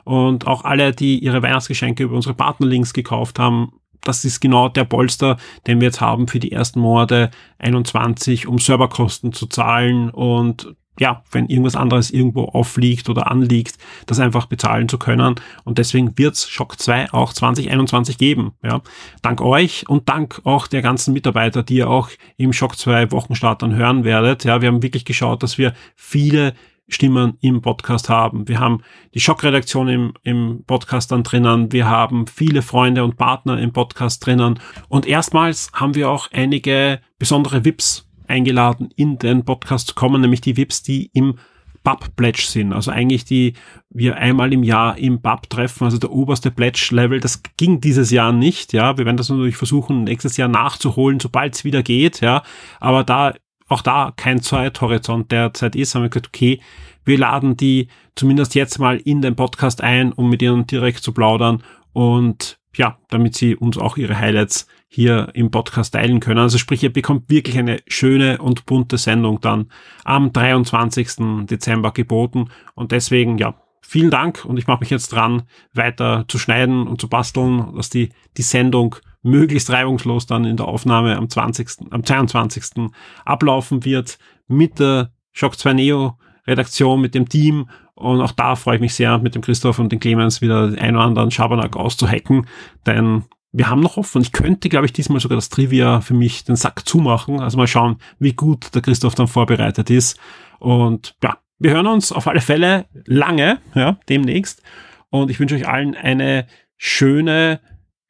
Und 0.03 0.47
auch 0.47 0.63
alle, 0.63 0.91
die 0.91 1.19
ihre 1.19 1.41
Weihnachtsgeschenke 1.41 2.03
über 2.03 2.15
unsere 2.15 2.35
Partnerlinks 2.35 2.93
gekauft 2.93 3.39
haben, 3.39 3.73
das 4.01 4.23
ist 4.23 4.39
genau 4.39 4.69
der 4.69 4.83
Polster, 4.83 5.37
den 5.67 5.81
wir 5.81 5.87
jetzt 5.87 6.01
haben 6.01 6.27
für 6.27 6.39
die 6.39 6.51
ersten 6.51 6.79
Monate 6.79 7.31
21, 7.57 8.47
um 8.47 8.59
Serverkosten 8.59 9.33
zu 9.33 9.47
zahlen 9.47 10.11
und 10.11 10.75
ja, 10.99 11.23
wenn 11.31 11.47
irgendwas 11.47 11.75
anderes 11.75 12.09
irgendwo 12.09 12.45
aufliegt 12.45 13.09
oder 13.09 13.29
anliegt, 13.29 13.77
das 14.05 14.19
einfach 14.19 14.45
bezahlen 14.45 14.87
zu 14.87 14.97
können. 14.97 15.35
Und 15.65 15.77
deswegen 15.77 16.17
wird's 16.17 16.47
Shock 16.47 16.79
2 16.79 17.11
auch 17.11 17.33
2021 17.33 18.17
geben. 18.17 18.53
Ja. 18.63 18.81
Dank 19.21 19.41
euch 19.41 19.89
und 19.89 20.07
dank 20.07 20.39
auch 20.45 20.67
der 20.67 20.81
ganzen 20.81 21.13
Mitarbeiter, 21.13 21.63
die 21.63 21.75
ihr 21.77 21.89
auch 21.89 22.09
im 22.37 22.53
Shock 22.53 22.77
2 22.77 23.11
Wochenstart 23.11 23.61
dann 23.61 23.75
hören 23.75 24.05
werdet. 24.05 24.45
Ja, 24.45 24.61
wir 24.61 24.69
haben 24.69 24.83
wirklich 24.83 25.03
geschaut, 25.03 25.43
dass 25.43 25.57
wir 25.57 25.73
viele 25.95 26.53
Stimmen 26.87 27.37
im 27.41 27.61
Podcast 27.61 28.09
haben. 28.09 28.47
Wir 28.47 28.59
haben 28.59 28.81
die 29.13 29.19
Schockredaktion 29.19 29.87
im, 29.87 30.13
im 30.23 30.63
Podcast 30.65 31.11
dann 31.11 31.23
drinnen. 31.23 31.71
Wir 31.71 31.89
haben 31.89 32.27
viele 32.27 32.61
Freunde 32.61 33.03
und 33.03 33.17
Partner 33.17 33.59
im 33.59 33.73
Podcast 33.73 34.25
drinnen. 34.25 34.59
Und 34.87 35.07
erstmals 35.07 35.71
haben 35.73 35.95
wir 35.95 36.09
auch 36.09 36.29
einige 36.31 36.99
besondere 37.17 37.65
VIPs 37.65 38.07
eingeladen, 38.27 38.89
in 38.95 39.17
den 39.17 39.45
Podcast 39.45 39.87
zu 39.87 39.95
kommen, 39.95 40.21
nämlich 40.21 40.41
die 40.41 40.57
VIPs, 40.57 40.83
die 40.83 41.09
im 41.13 41.39
BAP 41.85 42.15
Pledge 42.15 42.43
sind. 42.45 42.73
Also 42.73 42.91
eigentlich 42.91 43.23
die 43.23 43.53
wir 43.89 44.17
einmal 44.17 44.51
im 44.51 44.63
Jahr 44.63 44.97
im 44.97 45.21
BAP 45.21 45.49
treffen, 45.49 45.85
also 45.85 45.97
der 45.97 46.11
oberste 46.11 46.51
Pledge 46.51 46.89
Level. 46.91 47.21
Das 47.21 47.41
ging 47.55 47.79
dieses 47.79 48.11
Jahr 48.11 48.33
nicht, 48.33 48.73
ja. 48.73 48.97
Wir 48.97 49.05
werden 49.05 49.17
das 49.17 49.29
natürlich 49.29 49.55
versuchen, 49.55 50.03
nächstes 50.03 50.35
Jahr 50.35 50.49
nachzuholen, 50.49 51.21
sobald 51.21 51.55
es 51.55 51.63
wieder 51.63 51.83
geht, 51.83 52.19
ja. 52.21 52.43
Aber 52.81 53.03
da 53.05 53.33
auch 53.67 53.81
da 53.81 54.13
kein 54.15 54.41
Zeithorizont 54.41 55.31
derzeit 55.31 55.75
ist, 55.75 55.95
haben 55.95 56.03
wir 56.03 56.09
gesagt, 56.09 56.27
okay, 56.27 56.61
wir 57.03 57.17
laden 57.17 57.57
die 57.57 57.87
zumindest 58.15 58.55
jetzt 58.55 58.79
mal 58.79 58.97
in 58.97 59.21
den 59.21 59.35
Podcast 59.35 59.81
ein, 59.81 60.11
um 60.11 60.29
mit 60.29 60.41
ihnen 60.41 60.67
direkt 60.67 61.03
zu 61.03 61.11
plaudern 61.11 61.63
und 61.93 62.59
ja, 62.75 62.97
damit 63.09 63.35
Sie 63.35 63.55
uns 63.55 63.77
auch 63.77 63.97
Ihre 63.97 64.17
Highlights 64.17 64.67
hier 64.87 65.29
im 65.33 65.51
Podcast 65.51 65.93
teilen 65.93 66.19
können. 66.19 66.39
Also 66.39 66.57
sprich, 66.57 66.83
ihr 66.83 66.91
bekommt 66.91 67.29
wirklich 67.29 67.57
eine 67.57 67.79
schöne 67.87 68.37
und 68.39 68.65
bunte 68.65 68.97
Sendung 68.97 69.39
dann 69.41 69.71
am 70.03 70.31
23. 70.31 71.45
Dezember 71.45 71.91
geboten. 71.91 72.49
Und 72.73 72.91
deswegen, 72.91 73.37
ja, 73.37 73.55
vielen 73.81 74.09
Dank 74.09 74.45
und 74.45 74.57
ich 74.57 74.67
mache 74.67 74.81
mich 74.81 74.89
jetzt 74.89 75.09
dran, 75.09 75.43
weiter 75.73 76.25
zu 76.27 76.37
schneiden 76.37 76.87
und 76.87 76.99
zu 76.99 77.07
basteln, 77.07 77.75
dass 77.75 77.89
die, 77.89 78.09
die 78.37 78.41
Sendung 78.41 78.95
möglichst 79.25 79.69
reibungslos 79.69 80.25
dann 80.25 80.45
in 80.45 80.57
der 80.57 80.67
Aufnahme 80.67 81.17
am 81.17 81.29
20., 81.29 81.91
am 81.91 82.03
22. 82.03 82.91
ablaufen 83.25 83.83
wird 83.83 84.17
mit 84.47 84.79
der 84.79 85.11
Shock 85.31 85.57
2 85.57 85.73
Neo 85.73 86.17
Redaktion, 86.47 87.01
mit 87.01 87.15
dem 87.15 87.27
Team 87.27 87.67
und 87.95 88.21
auch 88.21 88.33
da 88.33 88.55
freue 88.55 88.75
ich 88.75 88.81
mich 88.81 88.93
sehr, 88.93 89.17
mit 89.17 89.35
dem 89.35 89.41
Christoph 89.41 89.79
und 89.79 89.91
den 89.91 89.99
Clemens 89.99 90.41
wieder 90.41 90.73
ein 90.77 90.95
oder 90.95 91.05
anderen 91.05 91.31
Schabernack 91.31 91.75
auszuhacken, 91.75 92.45
denn 92.85 93.23
wir 93.57 93.69
haben 93.69 93.79
noch 93.79 93.95
offen. 93.95 94.21
Ich 94.21 94.33
könnte, 94.33 94.67
glaube 94.67 94.85
ich, 94.85 94.91
diesmal 94.91 95.21
sogar 95.21 95.37
das 95.37 95.47
Trivia 95.47 96.01
für 96.01 96.13
mich 96.13 96.43
den 96.43 96.57
Sack 96.57 96.85
zumachen. 96.85 97.39
Also 97.39 97.57
mal 97.57 97.67
schauen, 97.67 97.99
wie 98.19 98.33
gut 98.33 98.75
der 98.75 98.81
Christoph 98.81 99.15
dann 99.15 99.29
vorbereitet 99.29 99.89
ist. 99.89 100.19
Und 100.59 101.15
ja, 101.23 101.37
wir 101.57 101.71
hören 101.71 101.87
uns 101.87 102.11
auf 102.11 102.27
alle 102.27 102.41
Fälle 102.41 102.85
lange, 103.05 103.59
ja, 103.73 103.97
demnächst. 104.09 104.61
Und 105.09 105.31
ich 105.31 105.39
wünsche 105.39 105.55
euch 105.55 105.69
allen 105.69 105.95
eine 105.95 106.47
schöne, 106.75 107.61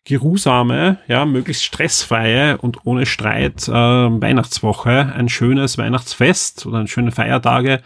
geruhsame, 0.06 1.00
ja, 1.08 1.26
möglichst 1.26 1.64
stressfreie 1.64 2.58
und 2.60 2.86
ohne 2.86 3.06
Streit 3.06 3.68
äh, 3.68 3.72
Weihnachtswoche, 3.72 5.12
ein 5.14 5.30
schönes 5.30 5.78
Weihnachtsfest 5.78 6.66
oder 6.66 6.86
schöne 6.88 7.12
Feiertage 7.12 7.82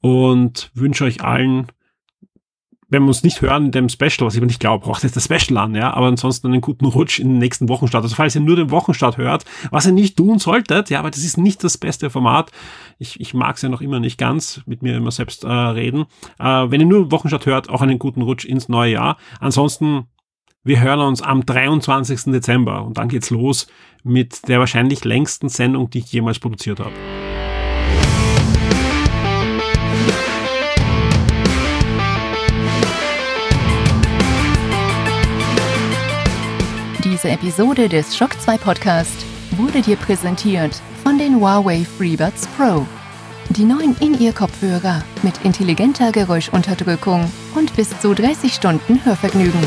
und 0.00 0.70
wünsche 0.74 1.04
euch 1.04 1.24
allen 1.24 1.68
wenn 2.94 3.02
wir 3.02 3.08
uns 3.08 3.24
nicht 3.24 3.40
hören 3.40 3.66
in 3.66 3.70
dem 3.72 3.88
Special, 3.88 4.20
was 4.20 4.34
ich 4.34 4.38
aber 4.38 4.46
nicht 4.46 4.60
glaube, 4.60 4.84
braucht 4.84 5.02
jetzt 5.02 5.16
das 5.16 5.24
Special 5.24 5.58
an, 5.58 5.74
ja, 5.74 5.92
aber 5.92 6.06
ansonsten 6.06 6.46
einen 6.46 6.60
guten 6.60 6.84
Rutsch 6.84 7.18
in 7.18 7.28
den 7.28 7.38
nächsten 7.38 7.68
Wochenstart. 7.68 8.04
Also 8.04 8.14
falls 8.14 8.36
ihr 8.36 8.40
nur 8.40 8.54
den 8.54 8.70
Wochenstart 8.70 9.16
hört, 9.16 9.44
was 9.70 9.86
ihr 9.86 9.92
nicht 9.92 10.16
tun 10.16 10.38
solltet, 10.38 10.90
ja, 10.90 11.00
aber 11.00 11.10
das 11.10 11.24
ist 11.24 11.36
nicht 11.36 11.64
das 11.64 11.76
beste 11.76 12.08
Format. 12.08 12.52
Ich, 12.98 13.20
ich 13.20 13.34
mag 13.34 13.56
es 13.56 13.62
ja 13.62 13.68
noch 13.68 13.80
immer 13.80 13.98
nicht 13.98 14.16
ganz, 14.16 14.60
mit 14.66 14.82
mir 14.82 14.96
immer 14.96 15.10
selbst 15.10 15.42
äh, 15.42 15.48
reden. 15.48 16.04
Äh, 16.38 16.70
wenn 16.70 16.80
ihr 16.80 16.86
nur 16.86 17.10
Wochenstart 17.10 17.46
hört, 17.46 17.68
auch 17.68 17.82
einen 17.82 17.98
guten 17.98 18.22
Rutsch 18.22 18.44
ins 18.44 18.68
neue 18.68 18.92
Jahr. 18.92 19.16
Ansonsten, 19.40 20.04
wir 20.64 20.80
hören 20.80 21.00
uns 21.00 21.20
am 21.20 21.44
23. 21.44 22.32
Dezember 22.32 22.84
und 22.84 22.96
dann 22.96 23.08
geht's 23.08 23.30
los 23.30 23.66
mit 24.02 24.48
der 24.48 24.58
wahrscheinlich 24.58 25.04
längsten 25.04 25.48
Sendung, 25.50 25.90
die 25.90 25.98
ich 25.98 26.12
jemals 26.12 26.38
produziert 26.38 26.80
habe. 26.80 26.92
Diese 37.04 37.28
Episode 37.28 37.88
des 37.88 38.16
Shock 38.16 38.40
2 38.40 38.58
Podcast 38.58 39.24
wurde 39.52 39.82
dir 39.82 39.96
präsentiert 39.96 40.80
von 41.02 41.18
den 41.18 41.36
Huawei 41.36 41.84
FreeBuds 41.84 42.46
Pro. 42.48 42.86
Die 43.50 43.64
neuen 43.64 43.94
In-Ear-Kopfhörer 44.00 45.04
mit 45.22 45.44
intelligenter 45.44 46.10
Geräuschunterdrückung 46.10 47.30
und 47.54 47.76
bis 47.76 47.98
zu 48.00 48.14
30 48.14 48.54
Stunden 48.54 49.04
Hörvergnügen. 49.04 49.60